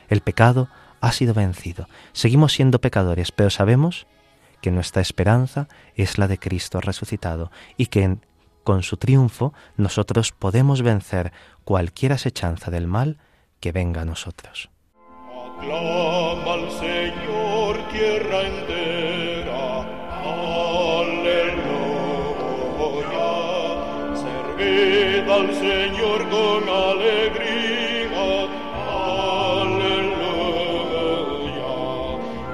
[0.09, 0.67] El pecado
[0.99, 1.87] ha sido vencido.
[2.11, 4.05] Seguimos siendo pecadores, pero sabemos
[4.61, 8.17] que nuestra esperanza es la de Cristo resucitado y que
[8.63, 11.31] con su triunfo nosotros podemos vencer
[11.63, 13.17] cualquier asechanza del mal
[13.59, 14.69] que venga a nosotros.
[15.59, 19.81] Aclama al Señor tierra entera,
[21.01, 21.81] aleluya.
[24.15, 28.47] Servid al Señor con alegría,
[29.61, 30.29] aleluya.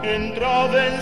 [0.03, 1.01] Entrad en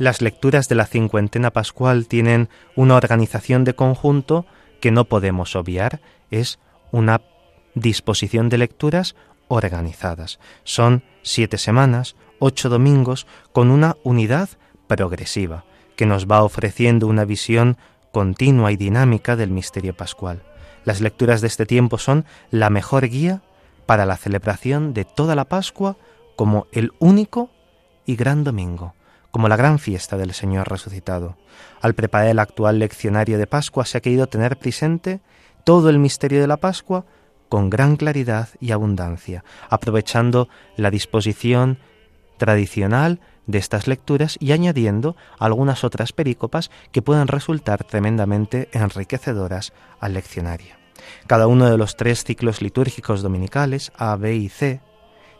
[0.00, 4.46] Las lecturas de la cincuentena pascual tienen una organización de conjunto
[4.80, 6.58] que no podemos obviar, es
[6.90, 7.20] una
[7.74, 9.14] disposición de lecturas
[9.48, 10.38] organizadas.
[10.64, 14.48] Son siete semanas, ocho domingos, con una unidad
[14.86, 17.76] progresiva, que nos va ofreciendo una visión
[18.10, 20.42] continua y dinámica del misterio pascual.
[20.86, 23.42] Las lecturas de este tiempo son la mejor guía
[23.84, 25.98] para la celebración de toda la Pascua
[26.36, 27.50] como el único
[28.06, 28.94] y gran domingo
[29.30, 31.36] como la gran fiesta del Señor resucitado.
[31.80, 35.20] Al preparar el actual leccionario de Pascua se ha querido tener presente
[35.64, 37.04] todo el misterio de la Pascua
[37.48, 41.78] con gran claridad y abundancia, aprovechando la disposición
[42.38, 50.14] tradicional de estas lecturas y añadiendo algunas otras perícopas que puedan resultar tremendamente enriquecedoras al
[50.14, 50.76] leccionario.
[51.26, 54.80] Cada uno de los tres ciclos litúrgicos dominicales, A, B y C,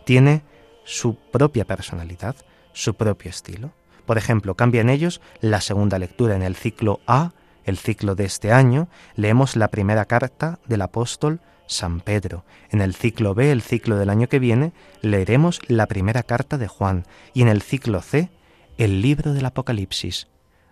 [0.05, 0.43] tiene
[0.85, 2.37] su propia personalidad,
[2.73, 3.73] su propio estilo.
[4.07, 6.37] Por ejemplo, cambia en ellos la segunda lectura.
[6.37, 7.33] En el ciclo A,
[7.65, 12.45] el ciclo de este año, leemos la primera carta del apóstol San Pedro.
[12.71, 14.73] En el ciclo B, el ciclo del año que viene,
[15.03, 17.07] leeremos la primera carta de Juan.
[17.33, 18.31] Y en el ciclo C,
[18.77, 20.27] el libro del Apocalipsis.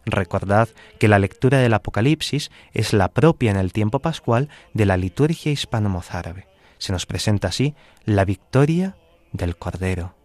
[0.05, 0.69] Recordad
[0.99, 5.53] que la lectura del Apocalipsis es la propia en el tiempo pascual de la liturgia
[5.53, 6.49] hispano-mozárabe.
[6.79, 7.75] Se nos presenta así
[8.05, 8.97] la victoria
[9.33, 10.18] del Cordero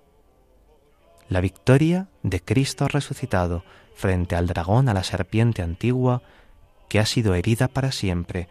[1.30, 3.64] la victoria de Cristo resucitado
[3.96, 6.22] frente al dragón, a la serpiente antigua,
[6.90, 8.48] que ha sido herida para siempre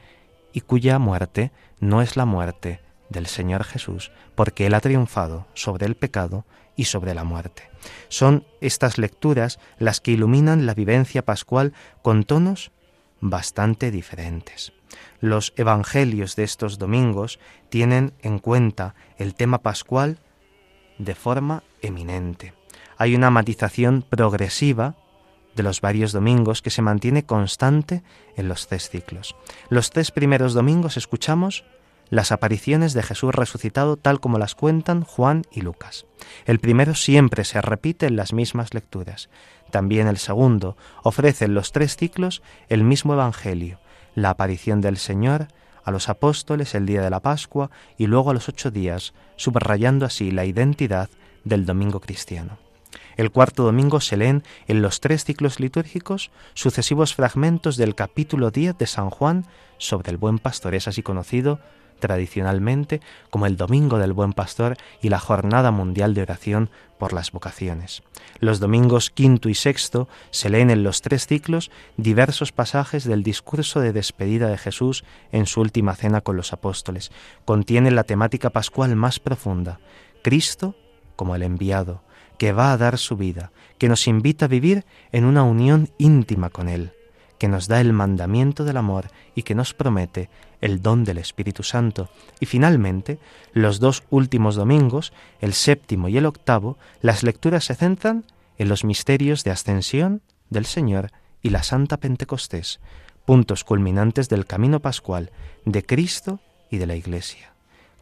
[0.53, 5.87] y cuya muerte no es la muerte del Señor Jesús, porque Él ha triunfado sobre
[5.87, 6.45] el pecado
[6.77, 7.71] y sobre la muerte.
[8.09, 12.73] Son estas lecturas las que iluminan la vivencia pascual con tonos
[13.21, 14.73] bastante diferentes.
[15.21, 20.19] Los evangelios de estos domingos tienen en cuenta el tema pascual
[20.99, 22.55] de forma eminente
[22.97, 24.97] hay una matización progresiva
[25.55, 28.03] de los varios domingos que se mantiene constante
[28.37, 29.37] en los tres ciclos.
[29.69, 31.65] Los tres primeros domingos escuchamos
[32.09, 36.07] las apariciones de Jesús resucitado tal como las cuentan Juan y Lucas.
[36.45, 39.31] El primero siempre se repite en las mismas lecturas.
[39.71, 43.79] También el segundo ofrece en los tres ciclos el mismo Evangelio,
[44.15, 45.49] la aparición del Señor
[45.85, 50.05] a los apóstoles el día de la Pascua y luego a los ocho días, subrayando
[50.05, 51.09] así la identidad
[51.45, 52.59] del domingo cristiano.
[53.17, 58.79] El cuarto domingo se leen en los tres ciclos litúrgicos sucesivos fragmentos del capítulo 10
[58.79, 59.47] de San Juan
[59.79, 60.75] sobre el buen pastor.
[60.75, 61.61] Es así conocido
[62.03, 63.01] tradicionalmente
[63.31, 68.03] como el Domingo del Buen Pastor y la Jornada Mundial de Oración por las Vocaciones.
[68.41, 73.79] Los domingos quinto y sexto se leen en los tres ciclos diversos pasajes del discurso
[73.79, 77.13] de despedida de Jesús en su última cena con los apóstoles.
[77.45, 79.79] Contiene la temática pascual más profunda,
[80.23, 80.75] Cristo
[81.15, 82.03] como el enviado,
[82.39, 86.51] que va a dar su vida, que nos invita a vivir en una unión íntima
[86.51, 86.93] con Él,
[87.39, 90.31] que nos da el mandamiento del amor y que nos promete
[90.61, 92.09] el don del Espíritu Santo.
[92.41, 93.19] Y finalmente,
[93.53, 98.25] los dos últimos domingos, el séptimo y el octavo, las lecturas se centran
[98.59, 101.11] en los misterios de ascensión del Señor
[101.43, 102.81] y la Santa Pentecostés,
[103.25, 105.33] puntos culminantes del camino pascual
[105.65, 107.53] de Cristo y de la Iglesia.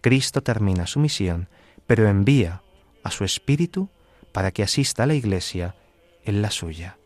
[0.00, 1.48] Cristo termina su misión,
[1.86, 2.62] pero envía
[3.02, 3.88] a su Espíritu
[4.32, 5.74] para que asista a la Iglesia
[6.24, 6.98] en la suya.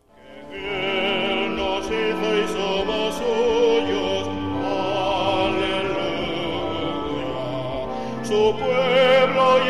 [8.22, 9.68] Su pueblo y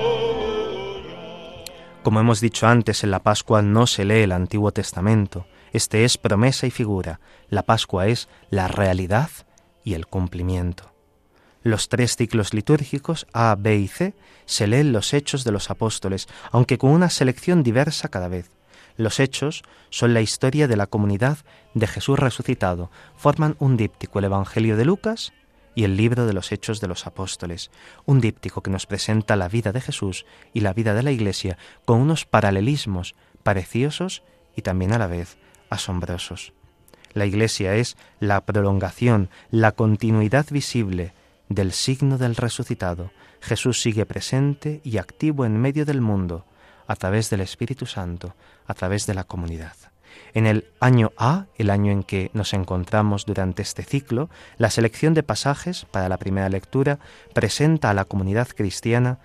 [2.02, 5.46] Como hemos dicho antes, en la Pascua no se lee el Antiguo Testamento.
[5.72, 7.20] Este es promesa y figura.
[7.48, 9.30] La Pascua es la realidad
[9.84, 10.97] y el cumplimiento.
[11.62, 14.14] Los tres ciclos litúrgicos A, B y C
[14.46, 18.50] se leen los hechos de los apóstoles, aunque con una selección diversa cada vez.
[18.96, 21.38] Los hechos son la historia de la comunidad
[21.74, 22.90] de Jesús resucitado.
[23.16, 25.32] Forman un díptico el Evangelio de Lucas
[25.74, 27.70] y el libro de los Hechos de los Apóstoles,
[28.06, 31.58] un díptico que nos presenta la vida de Jesús y la vida de la Iglesia
[31.84, 34.24] con unos paralelismos pareciosos
[34.56, 35.38] y también a la vez
[35.70, 36.52] asombrosos.
[37.12, 41.12] La Iglesia es la prolongación, la continuidad visible
[41.48, 43.10] del signo del resucitado.
[43.40, 46.44] Jesús sigue presente y activo en medio del mundo,
[46.86, 48.34] a través del Espíritu Santo,
[48.66, 49.74] a través de la comunidad.
[50.34, 55.14] En el año A, el año en que nos encontramos durante este ciclo, la selección
[55.14, 56.98] de pasajes para la primera lectura
[57.34, 59.18] presenta a la comunidad cristiana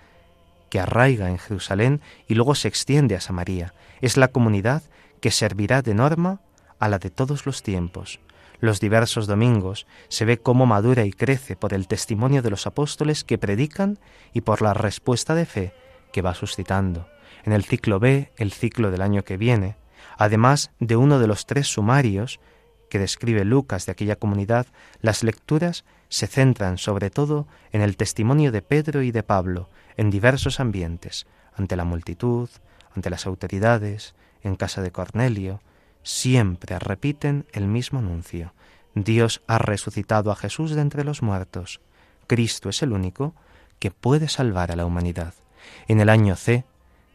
[0.70, 3.74] que arraiga en Jerusalén y luego se extiende a Samaria.
[4.00, 4.82] Es la comunidad
[5.20, 6.40] que servirá de norma
[6.78, 8.20] a la de todos los tiempos.
[8.64, 13.22] Los diversos domingos se ve cómo madura y crece por el testimonio de los apóstoles
[13.22, 13.98] que predican
[14.32, 15.74] y por la respuesta de fe
[16.14, 17.06] que va suscitando.
[17.44, 19.76] En el ciclo B, el ciclo del año que viene,
[20.16, 22.40] Además de uno de los tres sumarios
[22.88, 24.66] que describe Lucas de aquella comunidad,
[25.02, 30.08] las lecturas se centran sobre todo en el testimonio de Pedro y de Pablo en
[30.08, 32.48] diversos ambientes, ante la multitud,
[32.96, 35.60] ante las autoridades, en casa de Cornelio,
[36.04, 38.52] siempre repiten el mismo anuncio.
[38.94, 41.80] Dios ha resucitado a Jesús de entre los muertos.
[42.28, 43.34] Cristo es el único
[43.80, 45.34] que puede salvar a la humanidad.
[45.88, 46.64] En el año C,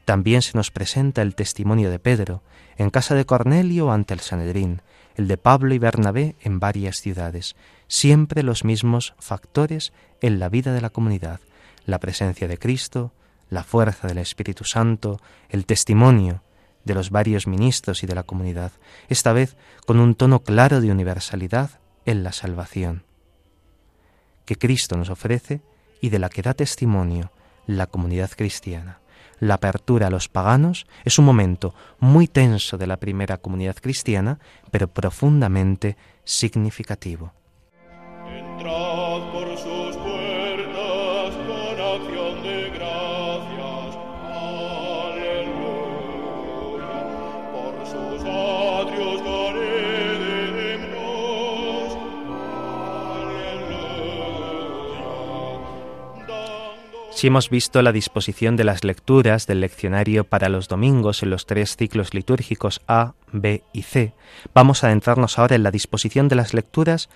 [0.03, 2.41] también se nos presenta el testimonio de Pedro
[2.77, 4.81] en casa de Cornelio ante el Sanedrín,
[5.15, 7.55] el de Pablo y Bernabé en varias ciudades,
[7.87, 11.39] siempre los mismos factores en la vida de la comunidad,
[11.85, 13.13] la presencia de Cristo,
[13.49, 15.19] la fuerza del Espíritu Santo,
[15.49, 16.41] el testimonio
[16.89, 18.73] de los varios ministros y de la comunidad,
[19.07, 23.03] esta vez con un tono claro de universalidad en la salvación
[24.45, 25.61] que Cristo nos ofrece
[26.01, 27.31] y de la que da testimonio
[27.67, 28.99] la comunidad cristiana
[29.39, 34.39] la apertura a los paganos es un momento muy tenso de la primera comunidad cristiana,
[34.69, 37.33] pero profundamente significativo.
[57.19, 61.45] Si hemos visto la disposición de las lecturas del leccionario para los domingos en los
[61.45, 64.13] tres ciclos litúrgicos A, B y C,
[64.53, 67.09] vamos a adentrarnos ahora en la disposición de las lecturas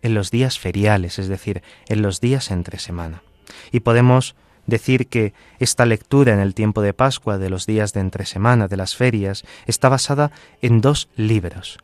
[0.00, 3.22] en los días feriales, es decir, en los días entre semana.
[3.70, 4.34] Y podemos
[4.64, 8.66] decir que esta lectura en el tiempo de Pascua de los días de entre semana,
[8.66, 10.30] de las ferias, está basada
[10.62, 11.76] en dos libros,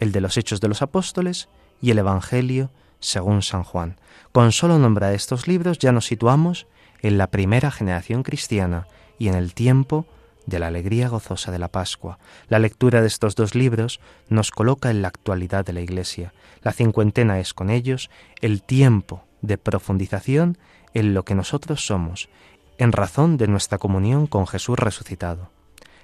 [0.00, 1.48] el de los Hechos de los Apóstoles
[1.80, 4.00] y el Evangelio según San Juan.
[4.32, 6.66] Con solo nombrar estos libros ya nos situamos
[7.04, 8.88] en la primera generación cristiana
[9.18, 10.06] y en el tiempo
[10.46, 12.18] de la alegría gozosa de la Pascua.
[12.48, 14.00] La lectura de estos dos libros
[14.30, 16.32] nos coloca en la actualidad de la Iglesia.
[16.62, 18.08] La cincuentena es con ellos
[18.40, 20.56] el tiempo de profundización
[20.94, 22.30] en lo que nosotros somos,
[22.78, 25.50] en razón de nuestra comunión con Jesús resucitado.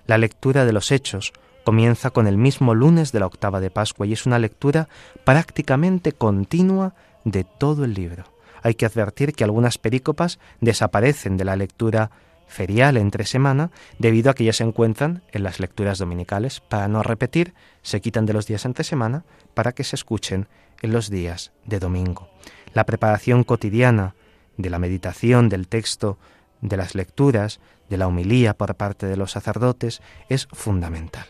[0.07, 1.33] La lectura de los Hechos
[1.65, 4.91] comienza con el mismo lunes de la octava de Pascua y es una lectura
[5.25, 6.95] prácticamente continua
[7.25, 8.25] de todo el libro
[8.63, 12.11] hay que advertir que algunas perícopas desaparecen de la lectura
[12.47, 16.61] ferial entre semana debido a que ya se encuentran en las lecturas dominicales.
[16.61, 20.49] Para no repetir, se quitan de los días entre semana para que se escuchen
[20.83, 22.29] en los días de domingo.
[22.75, 24.15] La preparación cotidiana
[24.57, 26.19] de la meditación del texto,
[26.61, 31.27] de las lecturas, de la humilía por parte de los sacerdotes es fundamental.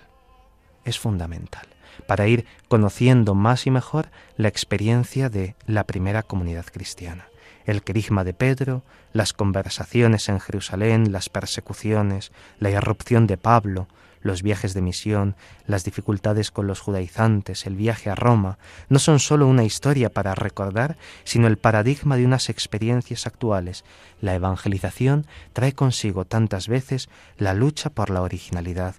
[0.84, 1.69] Es fundamental
[2.06, 7.26] para ir conociendo más y mejor la experiencia de la primera comunidad cristiana.
[7.66, 8.82] El querigma de Pedro,
[9.12, 13.86] las conversaciones en Jerusalén, las persecuciones, la irrupción de Pablo,
[14.22, 15.34] los viajes de misión,
[15.66, 20.34] las dificultades con los judaizantes, el viaje a Roma, no son sólo una historia para
[20.34, 23.84] recordar, sino el paradigma de unas experiencias actuales.
[24.20, 28.94] La evangelización trae consigo tantas veces la lucha por la originalidad,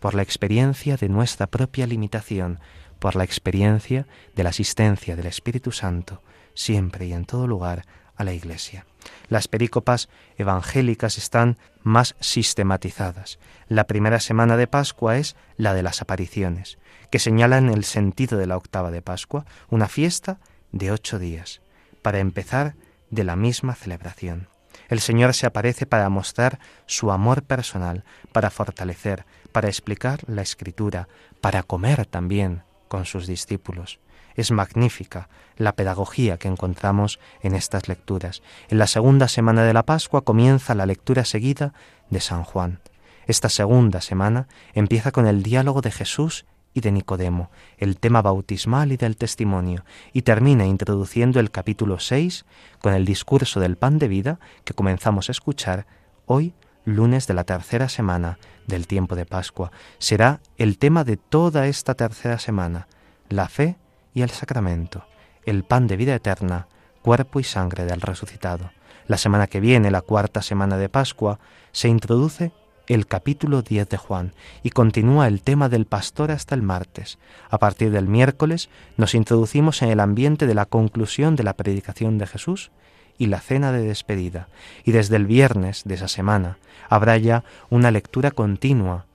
[0.00, 2.60] por la experiencia de nuestra propia limitación,
[2.98, 6.22] por la experiencia de la asistencia del Espíritu Santo,
[6.54, 7.84] siempre y en todo lugar,
[8.16, 8.86] a la Iglesia.
[9.28, 13.38] Las perícopas evangélicas están más sistematizadas.
[13.68, 16.78] La primera semana de Pascua es la de las apariciones,
[17.10, 20.38] que señalan el sentido de la octava de Pascua, una fiesta
[20.72, 21.60] de ocho días,
[22.02, 22.74] para empezar
[23.10, 24.48] de la misma celebración.
[24.88, 29.24] El Señor se aparece para mostrar su amor personal, para fortalecer,
[29.56, 31.08] para explicar la escritura,
[31.40, 34.00] para comer también con sus discípulos.
[34.34, 38.42] Es magnífica la pedagogía que encontramos en estas lecturas.
[38.68, 41.72] En la segunda semana de la Pascua comienza la lectura seguida
[42.10, 42.80] de San Juan.
[43.26, 46.44] Esta segunda semana empieza con el diálogo de Jesús
[46.74, 52.44] y de Nicodemo, el tema bautismal y del testimonio, y termina introduciendo el capítulo 6
[52.82, 55.86] con el discurso del pan de vida que comenzamos a escuchar
[56.26, 56.52] hoy,
[56.86, 59.70] lunes de la tercera semana del tiempo de Pascua.
[59.98, 62.86] Será el tema de toda esta tercera semana,
[63.28, 63.76] la fe
[64.14, 65.04] y el sacramento,
[65.44, 66.68] el pan de vida eterna,
[67.02, 68.70] cuerpo y sangre del resucitado.
[69.06, 71.38] La semana que viene, la cuarta semana de Pascua,
[71.72, 72.52] se introduce
[72.86, 74.32] el capítulo 10 de Juan
[74.62, 77.18] y continúa el tema del pastor hasta el martes.
[77.50, 82.18] A partir del miércoles nos introducimos en el ambiente de la conclusión de la predicación
[82.18, 82.70] de Jesús
[83.18, 84.48] y la cena de despedida.
[84.84, 86.58] Y desde el viernes de esa semana
[86.88, 89.06] habrá ya una lectura continua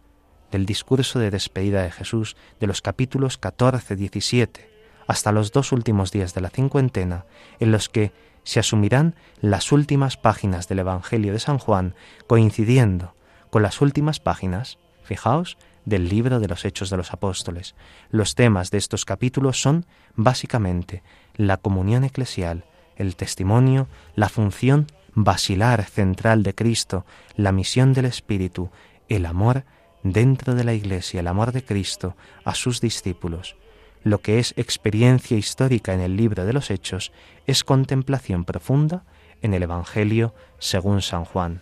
[0.52, 4.72] del discurso de despedida de Jesús de los capítulos 14, 17
[5.08, 7.26] hasta los dos últimos días de la cincuentena,
[7.60, 11.96] en los que se asumirán las últimas páginas del Evangelio de San Juan,
[12.28, 13.14] coincidiendo
[13.50, 17.76] con las últimas páginas, fijaos, del libro de los Hechos de los Apóstoles.
[18.10, 19.86] Los temas de estos capítulos son
[20.16, 21.04] básicamente
[21.36, 22.66] la comunión eclesial,
[23.02, 28.70] el testimonio, la función basilar central de Cristo, la misión del Espíritu,
[29.10, 29.66] el amor
[30.04, 33.56] dentro de la Iglesia, el amor de Cristo a sus discípulos.
[34.04, 37.12] Lo que es experiencia histórica en el libro de los Hechos
[37.46, 39.04] es contemplación profunda
[39.42, 41.62] en el Evangelio según San Juan.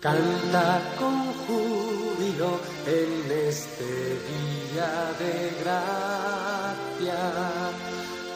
[0.00, 7.20] Canta con júbilo en este día de gracia.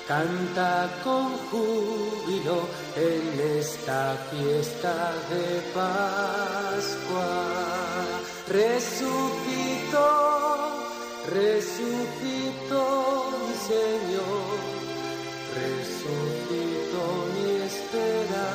[0.09, 2.67] Canta con júbilo
[2.97, 7.33] en esta fiesta de Pascua.
[8.49, 10.09] Resucitó,
[11.31, 12.83] resucitó
[13.47, 14.59] mi Señor,
[15.61, 18.49] resucitó mi esperanza.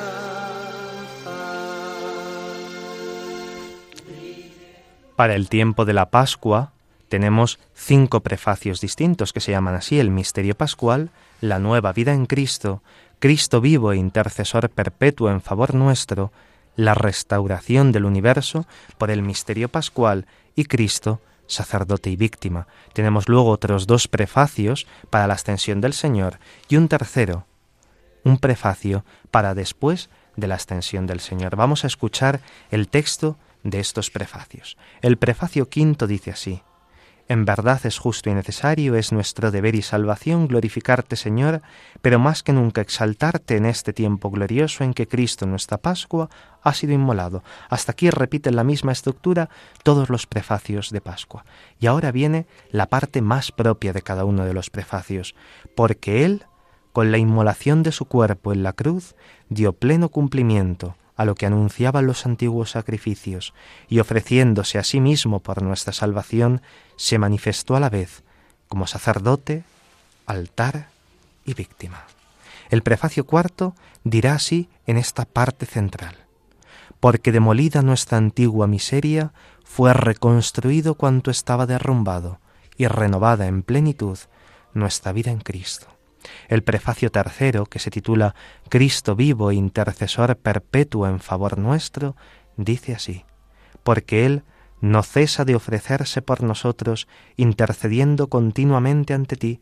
[5.14, 6.75] Para el tiempo de la Pascua
[7.08, 12.26] tenemos cinco prefacios distintos que se llaman así el misterio pascual, la nueva vida en
[12.26, 12.82] Cristo,
[13.18, 16.32] Cristo vivo e intercesor perpetuo en favor nuestro,
[16.76, 18.66] la restauración del universo
[18.98, 22.66] por el misterio pascual y Cristo, sacerdote y víctima.
[22.92, 26.38] Tenemos luego otros dos prefacios para la ascensión del Señor
[26.68, 27.46] y un tercero,
[28.24, 31.56] un prefacio para después de la ascensión del Señor.
[31.56, 32.40] Vamos a escuchar
[32.70, 34.76] el texto de estos prefacios.
[35.00, 36.62] El prefacio quinto dice así,
[37.28, 41.60] En verdad es justo y necesario, es nuestro deber y salvación glorificarte, Señor,
[42.00, 46.30] pero más que nunca exaltarte en este tiempo glorioso en que Cristo, nuestra Pascua,
[46.62, 47.42] ha sido inmolado.
[47.68, 49.48] Hasta aquí repiten la misma estructura
[49.82, 51.44] todos los prefacios de Pascua.
[51.80, 55.34] Y ahora viene la parte más propia de cada uno de los prefacios,
[55.74, 56.44] porque Él,
[56.92, 59.16] con la inmolación de su cuerpo en la cruz,
[59.48, 63.54] dio pleno cumplimiento a lo que anunciaban los antiguos sacrificios,
[63.88, 66.62] y ofreciéndose a sí mismo por nuestra salvación,
[66.96, 68.22] se manifestó a la vez
[68.68, 69.64] como sacerdote,
[70.26, 70.88] altar
[71.44, 72.04] y víctima.
[72.68, 76.16] El prefacio cuarto dirá así en esta parte central,
[77.00, 79.32] porque demolida nuestra antigua miseria,
[79.64, 82.40] fue reconstruido cuanto estaba derrumbado,
[82.76, 84.18] y renovada en plenitud
[84.74, 85.95] nuestra vida en Cristo.
[86.48, 88.34] El prefacio tercero, que se titula
[88.68, 92.16] Cristo vivo e intercesor perpetuo en favor nuestro,
[92.56, 93.24] dice así,
[93.82, 94.42] porque Él
[94.80, 99.60] no cesa de ofrecerse por nosotros, intercediendo continuamente ante ti,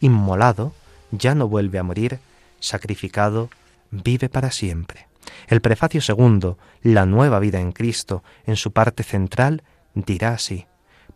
[0.00, 0.72] inmolado,
[1.10, 2.18] ya no vuelve a morir,
[2.60, 3.50] sacrificado,
[3.90, 5.06] vive para siempre.
[5.46, 9.62] El prefacio segundo, la nueva vida en Cristo, en su parte central,
[9.94, 10.66] dirá así,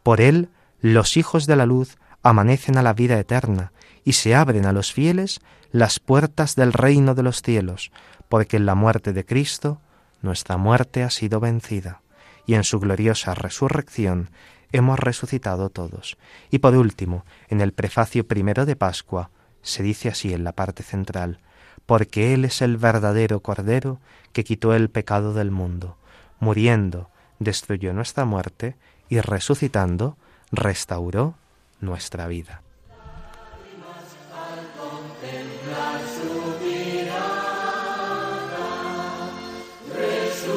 [0.02, 0.48] por Él
[0.80, 3.72] los hijos de la luz amanecen a la vida eterna,
[4.08, 7.92] y se abren a los fieles las puertas del reino de los cielos,
[8.30, 9.82] porque en la muerte de Cristo
[10.22, 12.00] nuestra muerte ha sido vencida,
[12.46, 14.30] y en su gloriosa resurrección
[14.72, 16.16] hemos resucitado todos.
[16.50, 19.28] Y por último, en el prefacio primero de Pascua,
[19.60, 21.38] se dice así en la parte central,
[21.84, 24.00] porque Él es el verdadero Cordero
[24.32, 25.98] que quitó el pecado del mundo,
[26.40, 28.74] muriendo, destruyó nuestra muerte,
[29.10, 30.16] y resucitando,
[30.50, 31.34] restauró
[31.82, 32.62] nuestra vida.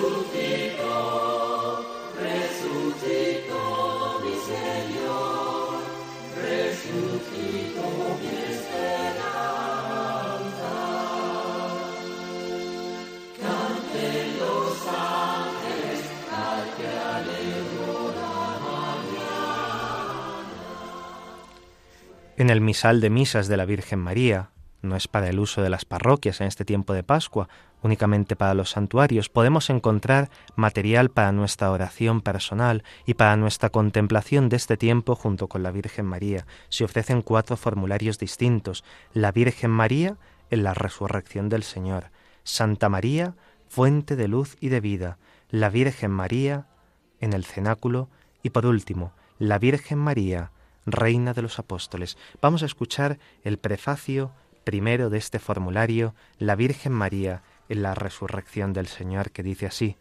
[0.01, 1.85] Resucito,
[2.19, 3.59] resucito
[4.23, 5.77] mi Señor,
[6.41, 7.83] resucito
[8.19, 8.81] mi esperanza.
[13.39, 18.31] Canten los ángeles, al que aleluya
[18.65, 19.77] mañana.
[22.37, 24.50] En el misal de misas de la Virgen María,
[24.81, 27.49] no es para el uso de las parroquias en este tiempo de Pascua,
[27.81, 34.49] únicamente para los santuarios, podemos encontrar material para nuestra oración personal y para nuestra contemplación
[34.49, 36.45] de este tiempo junto con la Virgen María.
[36.69, 38.83] Se ofrecen cuatro formularios distintos.
[39.13, 40.17] La Virgen María
[40.49, 42.11] en la resurrección del Señor.
[42.43, 43.35] Santa María,
[43.67, 45.17] fuente de luz y de vida.
[45.49, 46.67] La Virgen María
[47.19, 48.09] en el cenáculo.
[48.43, 50.51] Y por último, la Virgen María,
[50.85, 52.17] Reina de los Apóstoles.
[52.41, 54.31] Vamos a escuchar el prefacio
[54.63, 59.97] primero de este formulario, la Virgen María, en la resurrección del Señor, que dice así,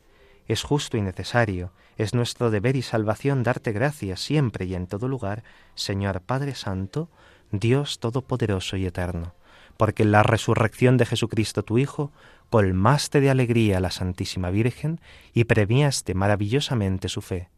[0.49, 5.07] es justo y necesario, es nuestro deber y salvación darte gracias siempre y en todo
[5.07, 5.45] lugar,
[5.75, 7.09] Señor Padre Santo,
[7.53, 9.35] Dios Todopoderoso y Eterno,
[9.77, 12.13] porque en la resurrección de Jesucristo tu Hijo,
[12.49, 15.01] colmaste de alegría a la Santísima Virgen
[15.33, 17.49] y premiaste maravillosamente su fe.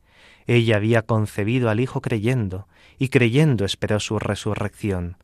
[0.46, 5.16] Ella había concebido al Hijo creyendo, y creyendo esperó su resurrección.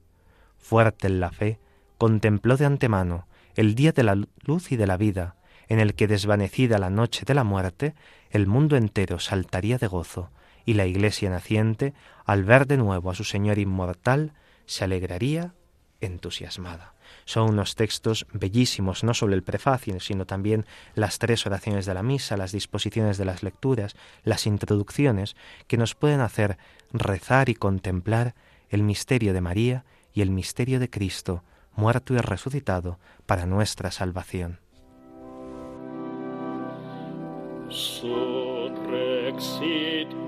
[0.58, 1.58] Fuerte en la fe,
[1.98, 5.34] contempló de antemano el día de la luz y de la vida,
[5.68, 7.94] en el que desvanecida la noche de la muerte,
[8.30, 10.30] el mundo entero saltaría de gozo,
[10.64, 11.94] y la iglesia naciente,
[12.24, 14.32] al ver de nuevo a su Señor inmortal,
[14.66, 15.54] se alegraría
[16.00, 16.94] entusiasmada.
[17.24, 22.02] Son unos textos bellísimos, no solo el prefacio, sino también las tres oraciones de la
[22.02, 25.36] misa, las disposiciones de las lecturas, las introducciones,
[25.66, 26.58] que nos pueden hacer
[26.92, 28.34] rezar y contemplar
[28.68, 31.42] el misterio de María y el misterio de Cristo,
[31.78, 34.58] muerto y resucitado para nuestra salvación.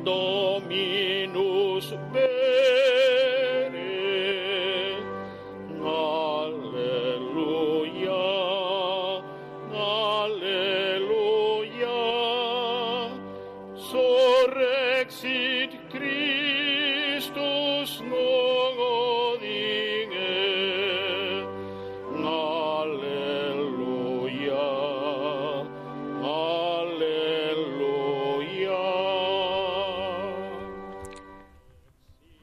[0.04, 1.94] Dominus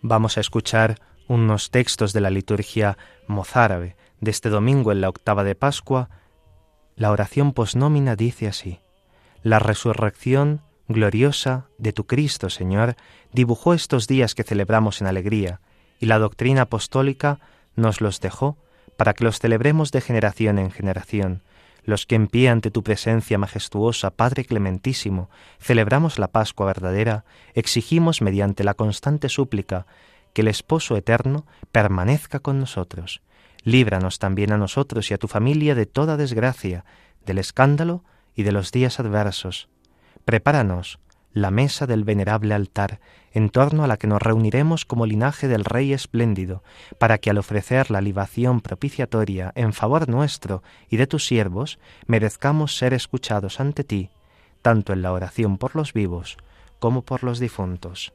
[0.07, 2.97] vamos a escuchar unos textos de la liturgia
[3.27, 6.09] mozárabe de este domingo en la octava de Pascua.
[6.95, 8.79] La oración posnómina dice así:
[9.43, 12.95] La resurrección gloriosa de tu Cristo, Señor,
[13.33, 15.59] dibujó estos días que celebramos en alegría,
[15.99, 17.39] y la doctrina apostólica
[17.75, 18.57] nos los dejó
[18.95, 21.43] para que los celebremos de generación en generación,
[21.87, 27.23] los que en pie ante tu presencia majestuosa, Padre clementísimo, celebramos la Pascua verdadera,
[27.53, 29.87] exigimos mediante la constante súplica
[30.33, 33.21] que el Esposo eterno permanezca con nosotros.
[33.63, 36.83] Líbranos también a nosotros y a tu familia de toda desgracia,
[37.25, 38.03] del escándalo
[38.35, 39.69] y de los días adversos.
[40.25, 40.99] Prepáranos
[41.31, 42.99] la mesa del venerable altar,
[43.37, 46.63] en torno a la que nos reuniremos como linaje del Rey espléndido,
[46.97, 51.77] para que al ofrecer la libación propiciatoria en favor nuestro y de tus siervos,
[52.07, 54.09] merezcamos ser escuchados ante ti,
[54.63, 56.37] tanto en la oración por los vivos
[56.79, 58.11] como por los difuntos.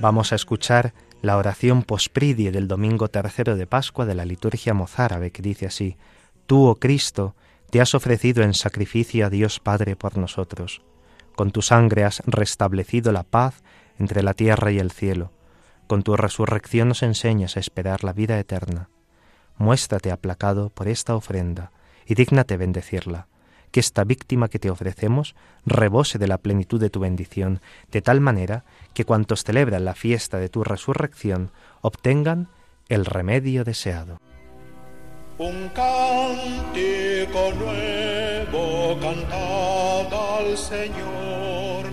[0.00, 5.30] Vamos a escuchar la oración pospridie del domingo tercero de Pascua de la liturgia mozárabe
[5.30, 5.98] que dice así:
[6.46, 7.36] Tú, oh Cristo,
[7.68, 10.80] te has ofrecido en sacrificio a Dios Padre por nosotros.
[11.36, 13.62] Con tu sangre has restablecido la paz
[13.98, 15.32] entre la tierra y el cielo.
[15.86, 18.88] Con tu resurrección nos enseñas a esperar la vida eterna.
[19.58, 21.72] Muéstrate aplacado por esta ofrenda
[22.06, 23.28] y dígnate bendecirla
[23.70, 27.60] que esta víctima que te ofrecemos rebose de la plenitud de tu bendición,
[27.90, 28.64] de tal manera
[28.94, 31.50] que cuantos celebran la fiesta de tu resurrección
[31.80, 32.48] obtengan
[32.88, 34.18] el remedio deseado.
[35.38, 41.86] Un cántico nuevo cantad al Señor,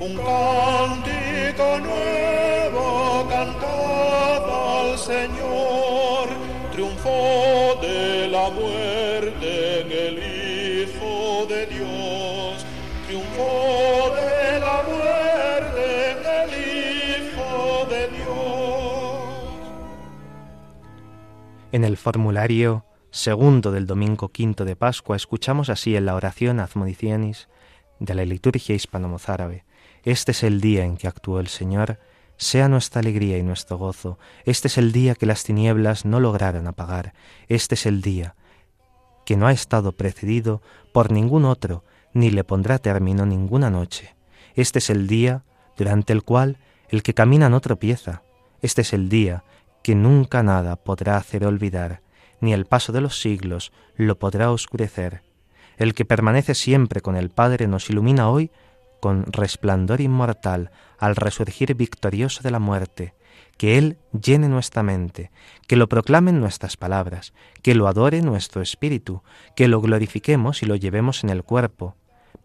[0.00, 6.28] un cántico nuevo cantad al Señor,
[6.72, 10.33] triunfó de la muerte en el
[21.74, 27.48] En el formulario segundo del domingo quinto de Pascua escuchamos así en la oración Azmodicianis
[27.98, 29.64] de la liturgia hispano-mozárabe.
[30.04, 31.98] Este es el día en que actuó el Señor,
[32.36, 34.20] sea nuestra alegría y nuestro gozo.
[34.44, 37.12] Este es el día que las tinieblas no lograron apagar.
[37.48, 38.36] Este es el día
[39.26, 40.62] que no ha estado precedido
[40.92, 44.14] por ningún otro, ni le pondrá término ninguna noche.
[44.54, 45.42] Este es el día
[45.76, 46.56] durante el cual
[46.88, 48.22] el que camina no tropieza.
[48.62, 49.42] Este es el día
[49.84, 52.00] que nunca nada podrá hacer olvidar,
[52.40, 55.22] ni el paso de los siglos lo podrá oscurecer.
[55.76, 58.50] El que permanece siempre con el Padre nos ilumina hoy
[58.98, 63.14] con resplandor inmortal al resurgir victorioso de la muerte,
[63.58, 65.30] que Él llene nuestra mente,
[65.68, 69.22] que lo proclamen nuestras palabras, que lo adore nuestro espíritu,
[69.54, 71.94] que lo glorifiquemos y lo llevemos en el cuerpo.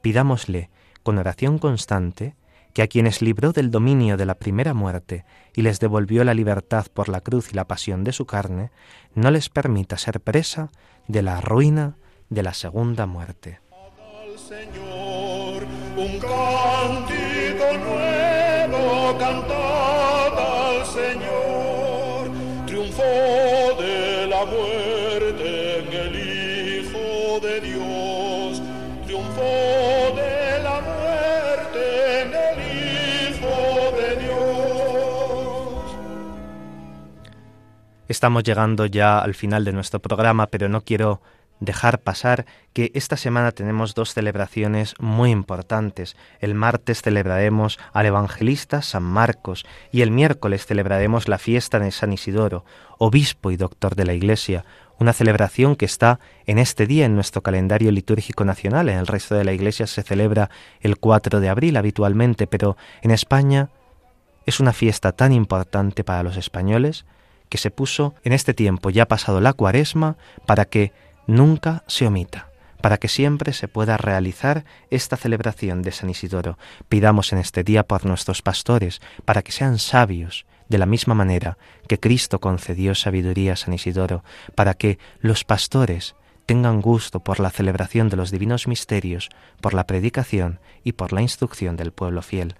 [0.01, 0.69] Pidámosle,
[1.03, 2.35] con oración constante,
[2.73, 6.87] que a quienes libró del dominio de la primera muerte y les devolvió la libertad
[6.93, 8.71] por la cruz y la pasión de su carne,
[9.15, 10.69] no les permita ser presa
[11.07, 11.97] de la ruina
[12.29, 13.59] de la segunda muerte.
[15.97, 19.17] Un cántico nuevo
[20.37, 22.31] al Señor,
[23.79, 24.88] de la muerte
[38.09, 41.21] Estamos llegando ya al final de nuestro programa, pero no quiero
[41.59, 46.17] dejar pasar que esta semana tenemos dos celebraciones muy importantes.
[46.39, 52.11] El martes celebraremos al evangelista San Marcos y el miércoles celebraremos la fiesta de San
[52.11, 52.65] Isidoro,
[52.97, 54.65] obispo y doctor de la Iglesia,
[54.97, 58.89] una celebración que está en este día en nuestro calendario litúrgico nacional.
[58.89, 60.49] En el resto de la Iglesia se celebra
[60.81, 63.69] el 4 de abril habitualmente, pero en España
[64.47, 67.05] es una fiesta tan importante para los españoles
[67.49, 70.93] que se puso en este tiempo ya pasado la cuaresma para que
[71.27, 72.49] nunca se omita,
[72.81, 76.57] para que siempre se pueda realizar esta celebración de San Isidoro.
[76.87, 81.57] Pidamos en este día por nuestros pastores, para que sean sabios, de la misma manera
[81.87, 84.23] que Cristo concedió sabiduría a San Isidoro,
[84.55, 89.29] para que los pastores tengan gusto por la celebración de los divinos misterios,
[89.61, 92.55] por la predicación y por la instrucción del pueblo fiel.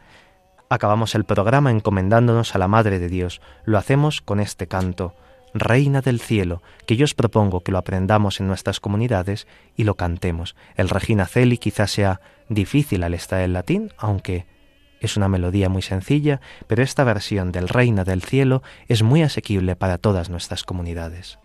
[0.71, 3.41] Acabamos el programa encomendándonos a la Madre de Dios.
[3.65, 5.15] Lo hacemos con este canto.
[5.51, 9.95] Reina del cielo, que yo os propongo que lo aprendamos en nuestras comunidades y lo
[9.95, 10.55] cantemos.
[10.75, 14.45] El Regina Celi quizás sea difícil al estar en latín, aunque
[14.99, 19.75] es una melodía muy sencilla, pero esta versión del Reina del cielo es muy asequible
[19.75, 21.39] para todas nuestras comunidades.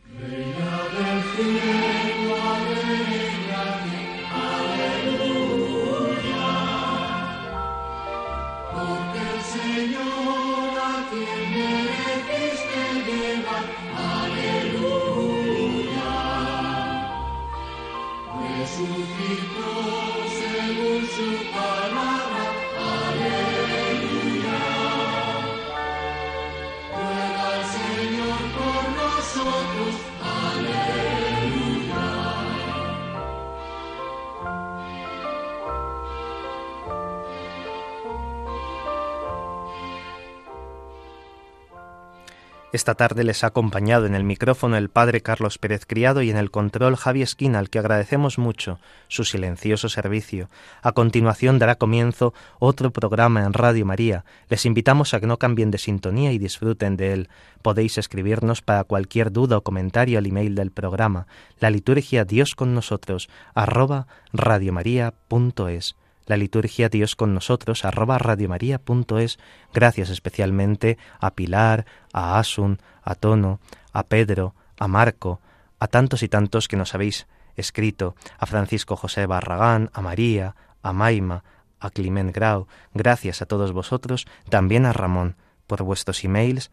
[42.75, 46.37] Esta tarde les ha acompañado en el micrófono el padre Carlos Pérez Criado y en
[46.37, 50.51] el control Javi Esquina, al que agradecemos mucho su silencioso servicio.
[50.83, 54.25] A continuación dará comienzo otro programa en Radio María.
[54.49, 57.29] Les invitamos a que no cambien de sintonía y disfruten de él.
[57.63, 61.29] Podéis escribirnos para cualquier duda o comentario al email del programa,
[61.61, 65.95] la liturgia Dios con nosotros, arroba radiomaria.es
[66.27, 69.39] la liturgia Dios con nosotros, arroba radiomaria.es.
[69.73, 73.61] Gracias especialmente a Pilar, a Asun, a Tono,
[73.93, 75.41] a Pedro, a Marco,
[75.79, 80.93] a tantos y tantos que nos habéis escrito, a Francisco José Barragán, a María, a
[80.93, 81.45] Maima,
[81.81, 82.67] a Climent Grau.
[82.95, 86.71] Gracias a todos vosotros, también a Ramón, por vuestros emails,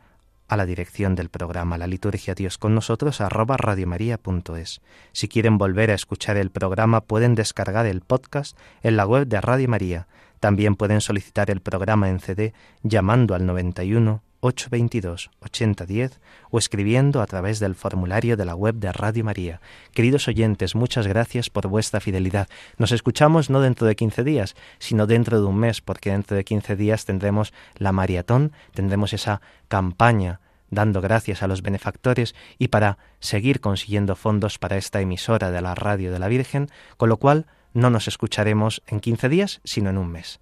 [0.52, 4.82] a la dirección del programa La Liturgia Dios con nosotros arroba radiomaria.es.
[5.14, 9.40] Si quieren volver a escuchar el programa pueden descargar el podcast en la web de
[9.40, 10.08] Radio María.
[10.42, 17.28] También pueden solicitar el programa en CD llamando al 91 822 8010 o escribiendo a
[17.28, 19.62] través del formulario de la web de Radio María.
[19.94, 22.50] Queridos oyentes, muchas gracias por vuestra fidelidad.
[22.78, 26.44] Nos escuchamos no dentro de 15 días, sino dentro de un mes, porque dentro de
[26.44, 29.40] 15 días tendremos la maratón, tendremos esa
[29.70, 30.41] campaña
[30.72, 35.76] dando gracias a los benefactores y para seguir consiguiendo fondos para esta emisora de la
[35.76, 39.98] radio de la Virgen, con lo cual no nos escucharemos en 15 días, sino en
[39.98, 40.40] un mes.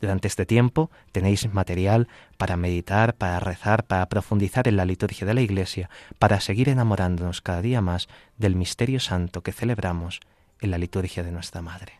[0.00, 2.08] Durante este tiempo tenéis material
[2.38, 7.42] para meditar, para rezar, para profundizar en la liturgia de la Iglesia, para seguir enamorándonos
[7.42, 8.08] cada día más
[8.38, 10.20] del misterio santo que celebramos
[10.60, 11.99] en la liturgia de nuestra Madre.